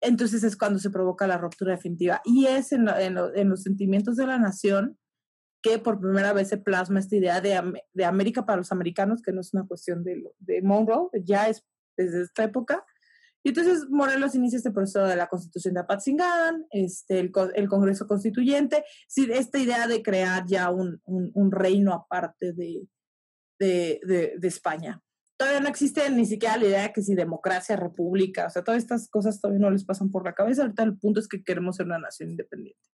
[0.00, 2.20] entonces es cuando se provoca la ruptura definitiva.
[2.24, 4.98] Y es en los sentimientos de la nación
[5.62, 7.60] que por primera vez se plasma esta idea de,
[7.92, 11.64] de América para los americanos, que no es una cuestión de, de Monroe, ya es
[11.96, 12.84] desde esta época.
[13.44, 18.84] Y entonces Morelos inicia este proceso de la constitución de Apatzingán, este, el, Congreso Constituyente,
[19.16, 22.86] esta idea de crear ya un, un, reino aparte de,
[23.58, 24.00] de,
[24.38, 25.00] de, España.
[25.36, 28.80] Todavía no existe ni siquiera la idea de que si democracia, república, o sea, todas
[28.80, 30.62] estas cosas todavía no les pasan por la cabeza.
[30.62, 32.92] Ahorita el punto es que queremos ser una nación independiente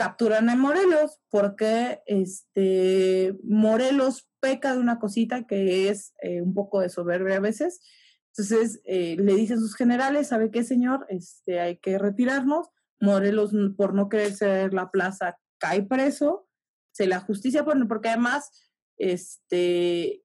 [0.00, 6.80] capturan a Morelos porque este, Morelos peca de una cosita que es eh, un poco
[6.80, 7.82] de soberbia a veces.
[8.28, 11.04] Entonces eh, le dicen sus generales, ¿sabe qué, señor?
[11.10, 12.70] Este, hay que retirarnos.
[12.98, 16.48] Morelos, por no querer ser la plaza, cae preso.
[16.92, 18.50] Se la justicia, porque además
[18.96, 20.22] este,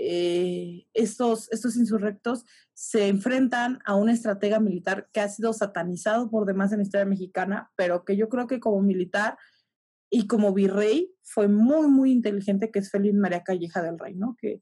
[0.00, 6.46] eh, estos, estos insurrectos se enfrentan a un estratega militar que ha sido satanizado por
[6.46, 9.36] demás en la historia mexicana, pero que yo creo que como militar
[10.08, 14.36] y como virrey fue muy, muy inteligente, que es Félix María Calleja del Rey, ¿no?
[14.40, 14.60] Que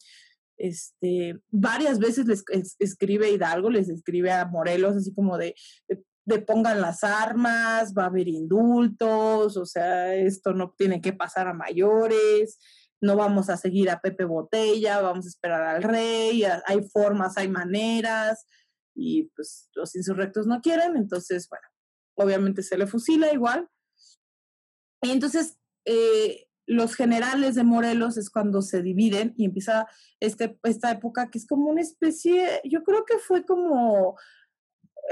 [0.57, 2.43] este, varias veces les
[2.79, 5.55] escribe Hidalgo, les escribe a Morelos, así como de,
[6.25, 11.47] de, pongan las armas, va a haber indultos, o sea, esto no tiene que pasar
[11.47, 12.59] a mayores,
[13.01, 17.49] no vamos a seguir a Pepe Botella, vamos a esperar al rey, hay formas, hay
[17.49, 18.47] maneras,
[18.95, 21.67] y pues los insurrectos no quieren, entonces, bueno,
[22.15, 23.69] obviamente se le fusila igual.
[25.03, 29.87] Y entonces, eh, los generales de Morelos es cuando se dividen y empieza
[30.19, 34.19] este, esta época que es como una especie, yo creo que fue como,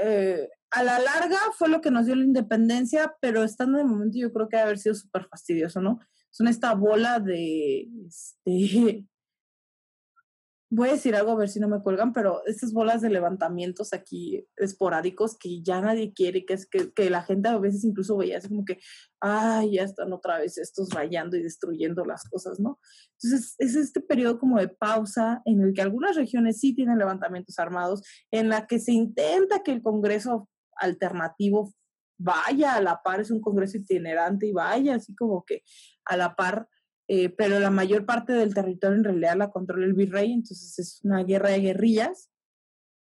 [0.01, 4.17] eh, a la larga fue lo que nos dio la independencia, pero estando el momento
[4.17, 5.99] yo creo que debe haber sido súper fastidioso, ¿no?
[6.35, 9.05] Son esta bola de, este,
[10.69, 13.93] voy a decir algo a ver si no me cuelgan, pero estas bolas de levantamientos
[13.93, 18.17] aquí esporádicos que ya nadie quiere, que es que, que la gente a veces incluso
[18.17, 18.79] veía así como que,
[19.21, 22.79] ay, ya están otra vez estos rayando y destruyendo las cosas, ¿no?
[23.13, 27.57] Entonces es este periodo como de pausa en el que algunas regiones sí tienen levantamientos
[27.59, 31.73] armados, en la que se intenta que el Congreso alternativo
[32.17, 35.63] vaya a la par, es un Congreso itinerante y vaya así como que
[36.05, 36.67] a la par,
[37.07, 41.01] eh, pero la mayor parte del territorio en realidad la controla el virrey, entonces es
[41.03, 42.31] una guerra de guerrillas,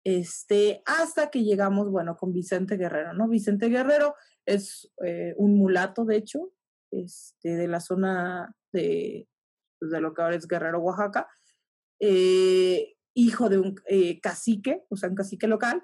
[0.03, 3.28] este, hasta que llegamos, bueno, con Vicente Guerrero, ¿no?
[3.28, 6.51] Vicente Guerrero es eh, un mulato, de hecho,
[6.89, 9.28] este, de la zona de,
[9.80, 11.28] pues, de lo que ahora es Guerrero, Oaxaca,
[11.99, 13.76] eh, hijo de un
[14.24, 15.84] cacique, o sea, un cacique local,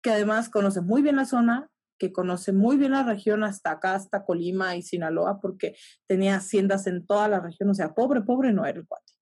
[0.00, 1.68] que además conoce muy bien la zona,
[1.98, 5.76] que conoce muy bien la región hasta acá, hasta Colima y Sinaloa, porque
[6.06, 9.12] tenía haciendas en toda la región, o sea, pobre, pobre no era el cuate.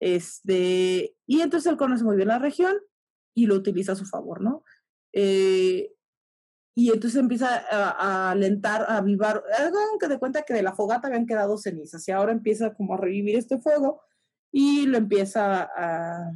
[0.00, 2.76] Este, y entonces él conoce muy bien la región
[3.34, 4.64] y lo utiliza a su favor, ¿no?
[5.12, 5.92] Eh,
[6.76, 11.08] y entonces empieza a, alentar, a avivar, algo que de cuenta que de la fogata
[11.08, 14.00] habían quedado cenizas y ahora empieza como a revivir este fuego
[14.52, 16.32] y lo empieza a,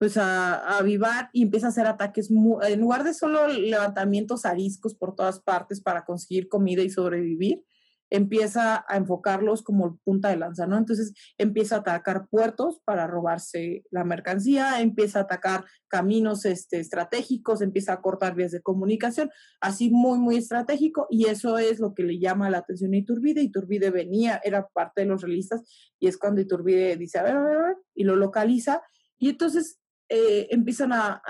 [0.00, 5.14] pues a, avivar y empieza a hacer ataques, en lugar de solo levantamientos ariscos por
[5.14, 7.66] todas partes para conseguir comida y sobrevivir,
[8.08, 10.78] empieza a enfocarlos como punta de lanza, ¿no?
[10.78, 17.60] Entonces empieza a atacar puertos para robarse la mercancía, empieza a atacar caminos este, estratégicos,
[17.60, 19.30] empieza a cortar vías de comunicación,
[19.60, 23.42] así muy, muy estratégico, y eso es lo que le llama la atención a Iturbide.
[23.42, 27.42] Iturbide venía, era parte de los realistas, y es cuando Iturbide dice, a ver, a
[27.42, 28.80] ver, a ver, y lo localiza,
[29.18, 29.79] y entonces
[30.12, 31.22] eh, empiezan a,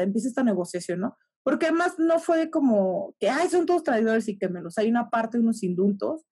[0.00, 1.16] empieza esta negociación, ¿no?
[1.42, 4.88] Porque además no fue como que, ay, son todos traidores y que me los Hay
[4.88, 6.24] una parte, unos indultos,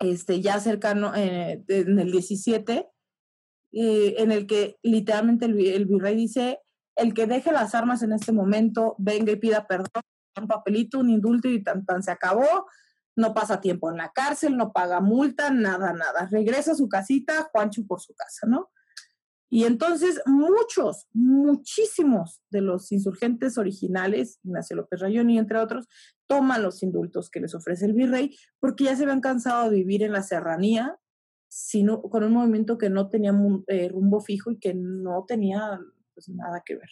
[0.00, 2.88] este, ya cercano, eh, en el 17,
[3.72, 6.58] eh, en el que literalmente el, virrey dice,
[6.96, 10.02] el que deje las armas en este momento, venga y pida perdón,
[10.40, 12.66] un papelito, un indulto y tan, tan se acabó,
[13.16, 16.26] no pasa tiempo en la cárcel, no paga multa, nada, nada.
[16.32, 18.70] Regresa a su casita, Juancho por su casa, ¿no?
[19.50, 25.86] Y entonces muchos, muchísimos de los insurgentes originales, Ignacio López Rayón y entre otros,
[26.26, 30.02] toman los indultos que les ofrece el virrey porque ya se habían cansado de vivir
[30.02, 30.98] en la serranía
[31.56, 33.32] sino, con un movimiento que no tenía
[33.68, 35.78] eh, rumbo fijo y que no tenía
[36.12, 36.88] pues, nada que ver.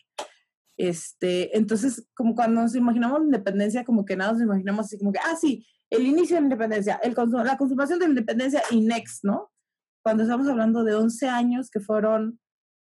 [0.77, 5.13] Este, entonces, como cuando nos imaginamos la independencia, como que nada nos imaginamos así como
[5.13, 8.81] que, ah, sí, el inicio de la independencia, el, la consumación de la independencia y
[8.83, 9.52] next, ¿no?
[10.03, 12.41] Cuando estamos hablando de 11 años que fueron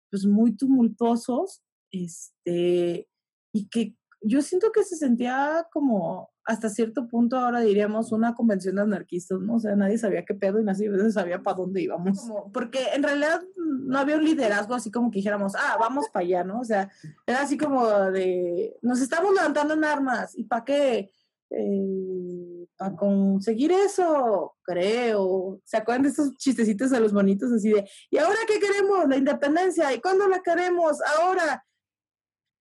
[0.10, 3.08] pues muy tumultuosos, este,
[3.54, 8.76] y que yo siento que se sentía como hasta cierto punto ahora diríamos una convención
[8.76, 9.56] de anarquistas, ¿no?
[9.56, 12.20] O sea, nadie sabía qué pedo y nadie sabía para dónde íbamos.
[12.52, 16.44] porque en realidad no había un liderazgo así como que dijéramos, ah, vamos para allá,
[16.44, 16.60] ¿no?
[16.60, 16.92] O sea,
[17.26, 21.12] era así como de, nos estamos levantando en armas, ¿y para qué?
[21.50, 25.62] Eh, para conseguir eso, creo.
[25.64, 29.08] ¿Se acuerdan de estos chistecitos de los bonitos así de, ¿y ahora qué queremos?
[29.08, 30.98] La independencia, ¿y cuándo la queremos?
[31.18, 31.64] Ahora.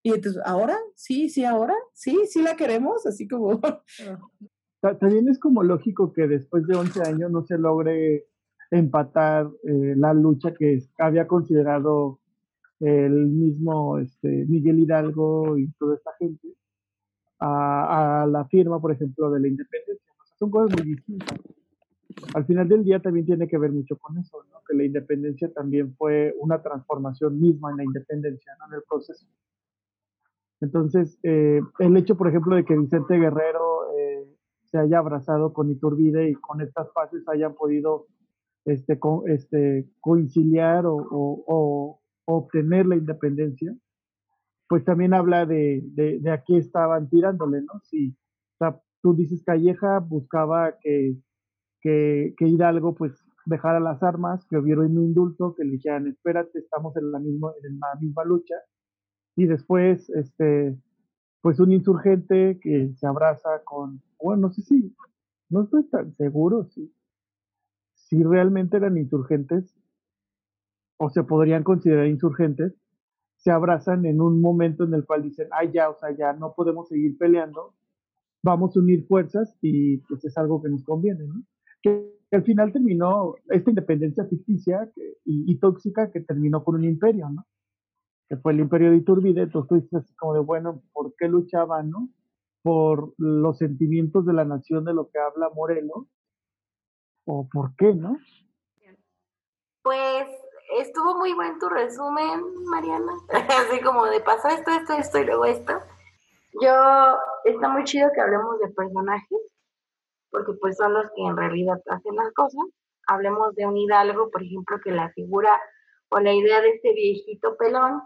[0.04, 0.78] Y entonces, ¿ahora?
[0.94, 1.74] Sí, sí, ahora.
[1.92, 3.60] Sí, sí la queremos, así como...
[5.00, 8.26] También es como lógico que después de 11 años no se logre
[8.70, 12.20] empatar eh, la lucha que había considerado
[12.80, 16.48] el mismo este, Miguel Hidalgo y toda esta gente
[17.42, 20.11] a, la firma, por ejemplo, de la independencia.
[20.42, 21.38] Son cosas muy distintas.
[22.34, 24.58] Al final del día también tiene que ver mucho con eso, ¿no?
[24.66, 28.66] que la independencia también fue una transformación misma en la independencia, ¿no?
[28.66, 29.24] en el proceso.
[30.60, 34.26] Entonces, eh, el hecho, por ejemplo, de que Vicente Guerrero eh,
[34.64, 38.06] se haya abrazado con Iturbide y con estas fases hayan podido
[38.64, 43.72] este, este, conciliar o, o obtener la independencia,
[44.68, 47.80] pues también habla de, de, de a qué estaban tirándole, ¿no?
[47.84, 51.16] Si, o sea, tú dices Calleja buscaba que,
[51.82, 53.12] que, Hidalgo pues
[53.44, 57.50] dejara las armas, que hubiera un indulto, que le dijeran, espérate, estamos en la misma,
[57.64, 58.54] en la misma lucha,
[59.34, 60.78] y después, este,
[61.40, 64.94] pues un insurgente que se abraza con, bueno, no sé si,
[65.50, 66.94] no estoy tan seguro si,
[67.94, 69.74] si realmente eran insurgentes,
[70.98, 72.74] o se podrían considerar insurgentes,
[73.38, 76.54] se abrazan en un momento en el cual dicen, ay ya, o sea, ya no
[76.54, 77.74] podemos seguir peleando,
[78.42, 81.42] vamos a unir fuerzas y pues es algo que nos conviene, ¿no?
[81.82, 84.90] Que al final terminó esta independencia ficticia
[85.24, 87.46] y, tóxica que terminó con un imperio, ¿no?
[88.28, 91.90] Que fue el imperio de Iturbide, entonces tú dices como de, bueno, ¿por qué luchaban,
[91.90, 92.08] no?
[92.62, 96.06] Por los sentimientos de la nación de lo que habla Morelos,
[97.26, 98.18] o por qué, ¿no?
[99.82, 100.26] Pues
[100.78, 103.12] estuvo muy buen tu resumen, Mariana.
[103.68, 105.72] Así como de pasó esto, esto, esto y luego esto.
[106.60, 106.70] Yo,
[107.44, 109.38] está muy chido que hablemos de personajes,
[110.30, 112.64] porque pues son los que en realidad hacen las cosas.
[113.06, 115.60] Hablemos de un hidalgo, por ejemplo, que la figura
[116.08, 118.02] o la idea de este viejito pelón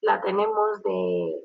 [0.00, 1.42] la tenemos de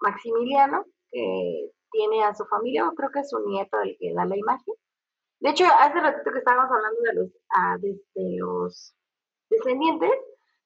[0.00, 4.24] Maximiliano, que tiene a su familia, o creo que es su nieto el que da
[4.24, 4.74] la imagen.
[5.40, 7.98] De hecho, hace ratito que estábamos hablando de los, ah, de
[8.38, 8.94] los
[9.50, 10.10] descendientes,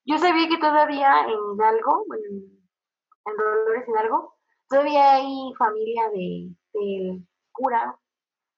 [0.04, 4.39] yo sabía que todavía en Hidalgo, bueno, en Dolores Hidalgo,
[4.70, 7.98] todavía hay familia de, del cura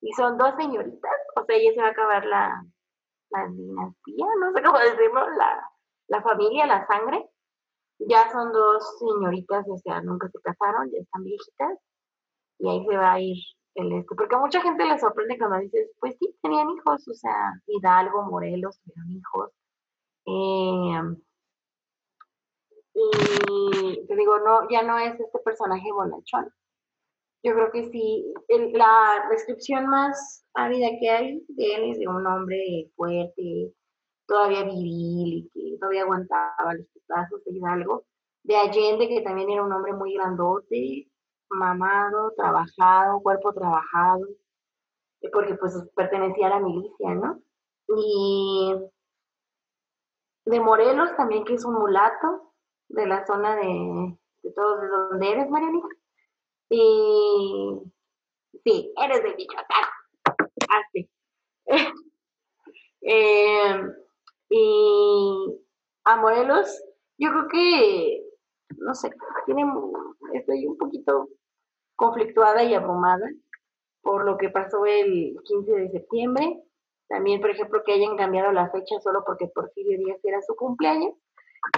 [0.00, 2.64] y son dos señoritas, o sea, ya se va a acabar la,
[3.30, 5.68] la dinastía, no sé cómo decirlo, la,
[6.08, 7.28] la familia, la sangre.
[7.98, 11.78] Ya son dos señoritas, o sea, nunca se casaron, ya están viejitas,
[12.58, 13.36] y ahí se va a ir
[13.74, 17.14] el este, porque a mucha gente le sorprende cuando dices, pues sí, tenían hijos, o
[17.14, 19.50] sea, Hidalgo, Morelos tuvieron hijos,
[20.26, 21.22] eh,
[22.94, 26.52] y te digo, no, ya no es este personaje bonachón.
[27.42, 28.32] Yo creo que sí.
[28.48, 33.72] La descripción más árida que hay de él es de un hombre fuerte,
[34.26, 38.04] todavía viril y que todavía aguantaba los putazos de Hidalgo.
[38.44, 41.08] De Allende, que también era un hombre muy grandote,
[41.48, 44.26] mamado, trabajado, cuerpo trabajado,
[45.32, 47.40] porque pues pertenecía a la milicia, ¿no?
[47.88, 48.74] Y
[50.44, 52.51] de Morelos también, que es un mulato
[52.92, 55.88] de la zona de, de todos, de donde eres, Marianita.
[56.70, 57.82] Y
[58.64, 59.84] sí, eres de Michoacán.
[60.68, 61.10] Así.
[63.04, 63.82] Eh,
[64.48, 65.60] y
[66.04, 66.22] a
[67.18, 68.24] yo creo que,
[68.76, 69.10] no sé,
[69.44, 69.64] tiene,
[70.34, 71.28] estoy un poquito
[71.96, 73.28] conflictuada y abrumada
[74.02, 76.62] por lo que pasó el 15 de septiembre.
[77.08, 81.14] También, por ejemplo, que hayan cambiado la fecha solo porque Porfirio Díaz era su cumpleaños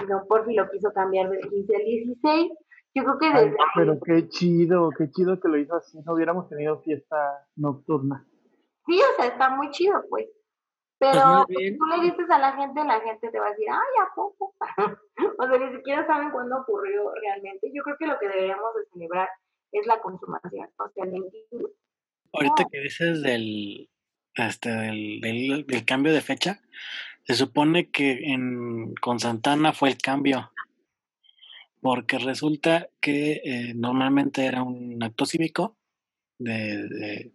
[0.01, 2.51] y don Porfi lo quiso cambiar del 15 al 16.
[2.95, 5.99] Yo creo que Ay, desde pero qué chido, qué chido que lo hizo así.
[6.05, 8.25] No hubiéramos tenido fiesta nocturna.
[8.85, 10.27] Sí, o sea, está muy chido, pues.
[10.97, 13.49] Pero Pues muy si tú le dices a la gente, la gente te va a
[13.49, 14.55] decir, ay, ¿a poco?
[15.37, 17.69] o sea, ni siquiera saben cuándo ocurrió realmente.
[17.73, 19.27] Yo creo que lo que deberíamos de celebrar
[19.73, 21.67] es la consumación, o sea, el 21.
[22.31, 22.69] Ahorita No.
[22.71, 23.89] que dices del,
[24.35, 26.61] este, del, del, del cambio de fecha,
[27.25, 30.51] se supone que en, con Santana fue el cambio,
[31.81, 35.77] porque resulta que eh, normalmente era un acto cívico
[36.37, 37.31] de,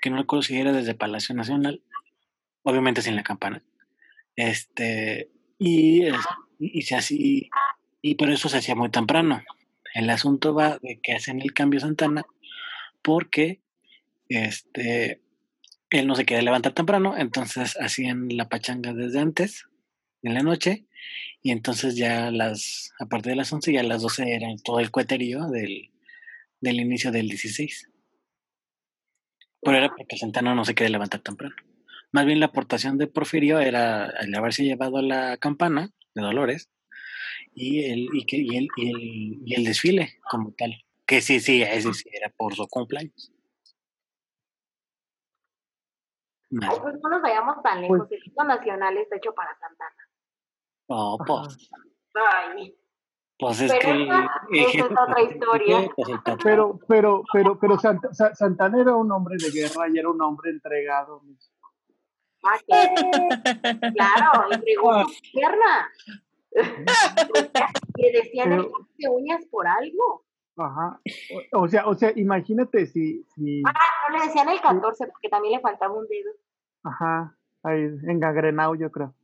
[0.00, 1.82] que no recuerdo si era desde Palacio Nacional,
[2.62, 3.62] obviamente sin la campana,
[4.34, 6.12] este, y, y,
[6.58, 7.48] y se hacía,
[8.02, 9.42] y por eso se hacía muy temprano.
[9.94, 12.26] El asunto va de que hacen el cambio Santana
[13.00, 13.60] porque
[14.28, 15.22] este,
[15.90, 19.64] él no se quería levantar temprano, entonces hacían la pachanga desde antes,
[20.22, 20.86] en la noche,
[21.42, 24.80] y entonces ya las, a partir de las 11 y a las 12 era todo
[24.80, 25.92] el cueterío del,
[26.60, 27.90] del inicio del 16.
[29.62, 31.54] Pero era porque Santana no se quería levantar temprano.
[32.12, 36.70] Más bien la aportación de Porfirio era el haberse llevado la campana de Dolores
[37.54, 40.84] y el, y que, y el, y el, y el desfile como tal.
[41.06, 43.32] Que sí, sí, ese sí era por su cumpleaños.
[46.34, 47.98] Más Ay, pues no nos vayamos tan lejos.
[47.98, 50.08] Pues- el himno nacional está hecho para Santana.
[50.88, 51.70] Oh, pues,
[52.14, 52.74] Ay,
[53.38, 55.90] pues es Pero que esa- es otra historia.
[55.96, 56.08] pues.
[56.42, 60.20] Pero, pero, pero, pero Sant- Sa- Santana era un hombre de guerra y era un
[60.22, 61.22] hombre entregado.
[62.44, 65.90] ah, que- claro, entregó su pierna.
[67.96, 68.50] Le decían
[68.98, 70.24] de uñas por algo.
[70.56, 71.00] Ajá.
[71.52, 73.72] O, o sea, o sea, imagínate si, si, Ah,
[74.10, 76.30] no le decían el 14 porque también le faltaba un dedo.
[76.84, 79.14] ajá, ahí, engangrenado yo creo.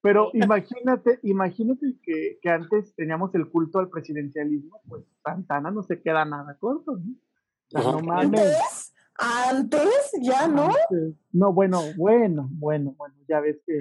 [0.00, 6.00] Pero imagínate, imagínate que, que antes teníamos el culto al presidencialismo, pues Santana no se
[6.00, 7.12] queda nada corto, ¿no?
[7.12, 8.06] O sea, no Ujú.
[8.06, 8.40] mames.
[8.40, 10.66] Antes, antes, ya no.
[10.66, 11.14] Antes.
[11.32, 13.80] No, bueno, bueno, bueno, bueno, ya ves que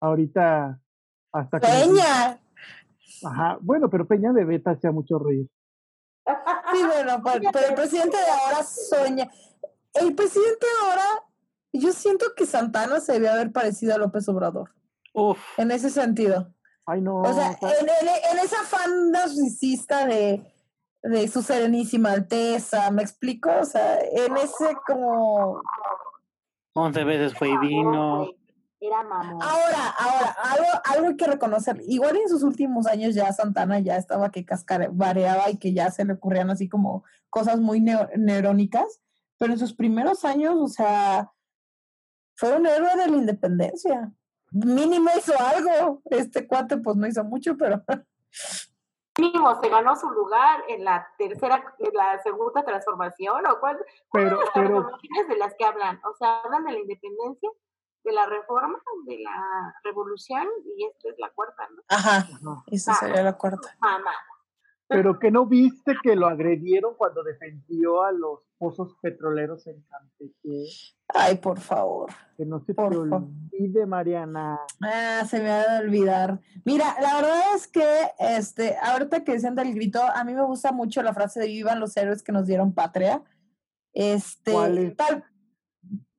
[0.00, 0.80] ahorita
[1.32, 2.40] hasta que Peña.
[3.24, 5.48] Ajá, bueno, pero Peña de Beta hacía mucho reír.
[6.86, 9.30] Bueno, pero, pero el presidente de ahora soña.
[9.94, 11.04] El presidente de ahora,
[11.72, 14.70] yo siento que Santana se debe haber parecido a López Obrador,
[15.12, 16.52] Uf, en ese sentido.
[16.86, 17.20] Ay, no.
[17.20, 20.42] O sea, en, en- en esa afán narcisista de,
[21.02, 23.50] de su serenísima alteza, ¿me explico?
[23.60, 25.60] O sea, en ese como...
[26.74, 28.28] 11 veces fue y vino.
[28.84, 29.40] Era mamón.
[29.40, 31.80] Ahora, ahora, algo, algo hay que reconocer.
[31.86, 36.04] Igual en sus últimos años ya Santana ya estaba que cascareaba y que ya se
[36.04, 39.00] le ocurrían así como cosas muy neo- neurónicas,
[39.38, 41.30] pero en sus primeros años, o sea,
[42.34, 44.10] fue un héroe de la independencia.
[44.50, 46.02] Mínimo hizo algo.
[46.06, 47.84] Este cuate pues no hizo mucho, pero
[49.18, 53.76] Mínimo, se ganó su lugar en la tercera, en la segunda transformación, ¿o cuál?
[54.10, 56.00] pero, ¿Cuáles son las pero, transformaciones de las que hablan?
[56.04, 57.50] O sea, hablan de la independencia,
[58.04, 60.46] de la reforma, de la revolución,
[60.76, 61.82] y esta es la cuarta, ¿no?
[61.88, 62.64] ajá, ajá.
[62.66, 63.76] esa sería la cuarta.
[63.80, 64.12] Mamá.
[64.88, 70.64] pero que no viste que lo agredieron cuando defendió a los pozos petroleros en Campeche.
[71.08, 72.10] Ay, por favor.
[72.36, 74.60] Que no se te Por olvide, Mariana.
[74.80, 76.40] Ah, se me ha de olvidar.
[76.64, 77.84] Mira, la verdad es que,
[78.18, 81.80] este, ahorita que decían del grito, a mí me gusta mucho la frase de vivan
[81.80, 83.22] los héroes que nos dieron patria.
[83.94, 84.96] Este, ¿Cuál es?
[84.96, 85.24] tal,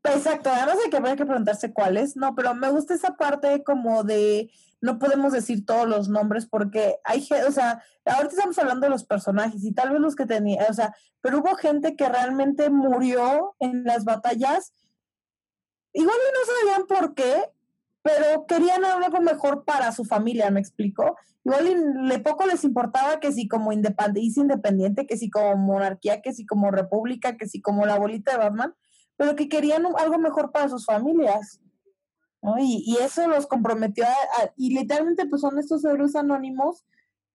[0.04, 4.04] exacto, además de que habría que preguntarse cuáles, no, pero me gusta esa parte como
[4.04, 4.52] de,
[4.82, 8.92] no podemos decir todos los nombres porque hay gente, o sea, ahorita estamos hablando de
[8.92, 12.70] los personajes y tal vez los que tenía, o sea, pero hubo gente que realmente
[12.70, 14.74] murió en las batallas,
[15.94, 17.52] igual no sabían por qué,
[18.02, 21.18] pero querían algo mejor para su familia, ¿me explico?
[21.46, 26.46] Igual le poco les importaba que si como independiente, que si como monarquía, que si
[26.46, 28.76] como república, que si como la bolita de Batman,
[29.18, 31.62] pero que querían algo mejor para sus familias.
[32.42, 32.58] ¿no?
[32.60, 34.06] Y, y, eso los comprometió
[34.58, 36.84] y literalmente pues son estos héroes anónimos,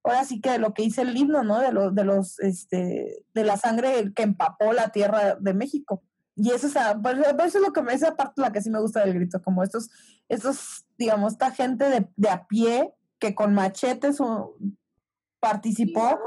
[0.03, 1.59] ahora sí que lo que dice el himno, ¿no?
[1.59, 6.03] De los, de los, este, de la sangre que empapó la tierra de México.
[6.35, 8.69] Y eso, o sea, pues, eso es lo que me, esa parte la que sí
[8.69, 9.89] me gusta del grito, como estos,
[10.29, 14.19] estos, digamos, esta gente de, de a pie que con machetes
[15.39, 16.17] participó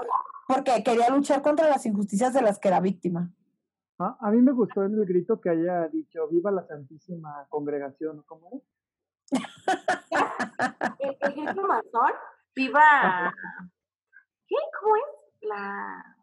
[0.47, 3.33] porque quería luchar contra las injusticias de las que era víctima.
[3.99, 8.23] Ah, a mí me gustó en el grito que haya dicho viva la Santísima Congregación,
[8.27, 8.63] ¿cómo es?
[10.99, 12.13] el, el grito masón,
[12.55, 13.33] viva,
[14.47, 14.57] ¿qué?
[14.81, 15.03] ¿Cómo es?
[15.43, 16.17] La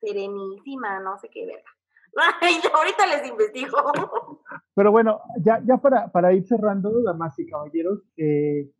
[0.00, 1.70] Serenísima, no sé qué verga.
[2.40, 3.78] Ay, ahorita les investigo.
[4.74, 8.70] Pero bueno, ya, ya para, para ir cerrando, damas y caballeros, eh,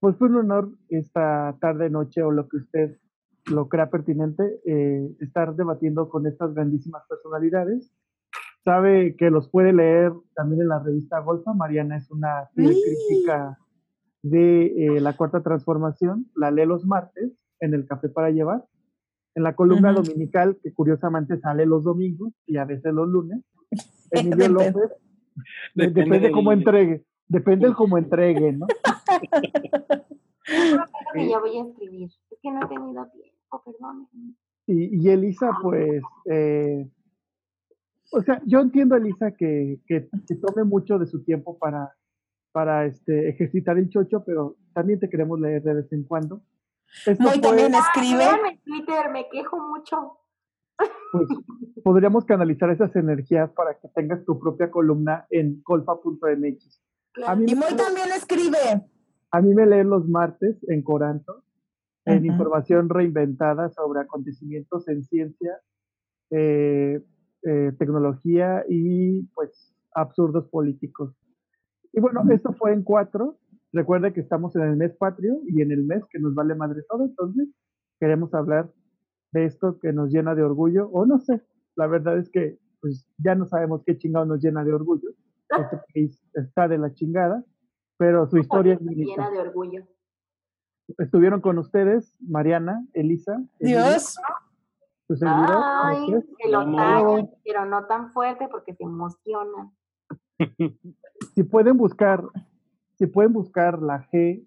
[0.00, 2.98] pues fue un honor esta tarde, noche o lo que usted
[3.46, 7.90] lo crea pertinente, eh, estar debatiendo con estas grandísimas personalidades.
[8.64, 11.52] Sabe que los puede leer también en la revista Golfa.
[11.52, 13.58] Mariana es una crítica
[14.22, 16.30] de eh, la cuarta transformación.
[16.36, 18.64] La lee los martes en el Café para Llevar
[19.34, 23.40] en la columna dominical, que curiosamente sale los domingos y a veces los lunes.
[24.10, 24.90] Emilio López,
[25.74, 28.66] depende, de cómo entregue, depende de cómo entregue, ¿no?
[31.14, 33.31] yo voy a escribir, es que no he tenido tiempo,
[33.64, 34.08] perdón.
[34.66, 36.88] Y, y Elisa, pues, eh,
[38.12, 41.96] o sea, yo entiendo, Elisa, que, que, que, tome mucho de su tiempo para,
[42.52, 46.42] para este, ejercitar el chocho, pero también te queremos leer de vez en cuando.
[47.06, 48.24] Esto también escribe.
[48.24, 50.18] Ah, Twitter, me quejo mucho.
[50.76, 51.28] Pues
[51.84, 56.82] podríamos canalizar esas energías para que tengas tu propia columna en colfa.mx.
[57.16, 58.58] Y Moy también escribe.
[59.30, 61.42] A mí me leen los martes en Coranto,
[62.04, 65.60] en información reinventada sobre acontecimientos en ciencia,
[66.30, 67.00] eh,
[67.42, 71.14] eh, tecnología y pues absurdos políticos.
[71.92, 73.38] Y bueno, esto fue en cuatro.
[73.72, 76.82] Recuerde que estamos en el mes patrio y en el mes que nos vale madre
[76.88, 77.48] todo, entonces
[77.98, 78.70] queremos hablar
[79.32, 81.40] de esto que nos llena de orgullo, o no sé,
[81.74, 85.10] la verdad es que pues ya no sabemos qué chingado nos llena de orgullo.
[85.52, 87.44] Este país está de la chingada,
[87.98, 89.86] pero su historia es llena de orgullo.
[90.98, 93.42] Estuvieron con ustedes Mariana, Elisa.
[93.58, 94.18] Dios.
[95.26, 96.06] Ay,
[96.38, 99.72] que lo tallen, pero no tan fuerte porque se emocionan.
[101.36, 102.24] Si pueden buscar
[103.02, 104.46] si pueden buscar la G,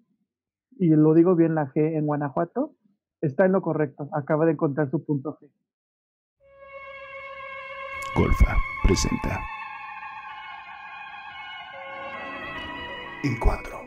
[0.78, 2.74] y lo digo bien la G en Guanajuato,
[3.20, 4.08] está en lo correcto.
[4.14, 5.50] Acaba de encontrar su punto G.
[8.14, 9.40] Golfa presenta.
[13.24, 13.85] En cuatro.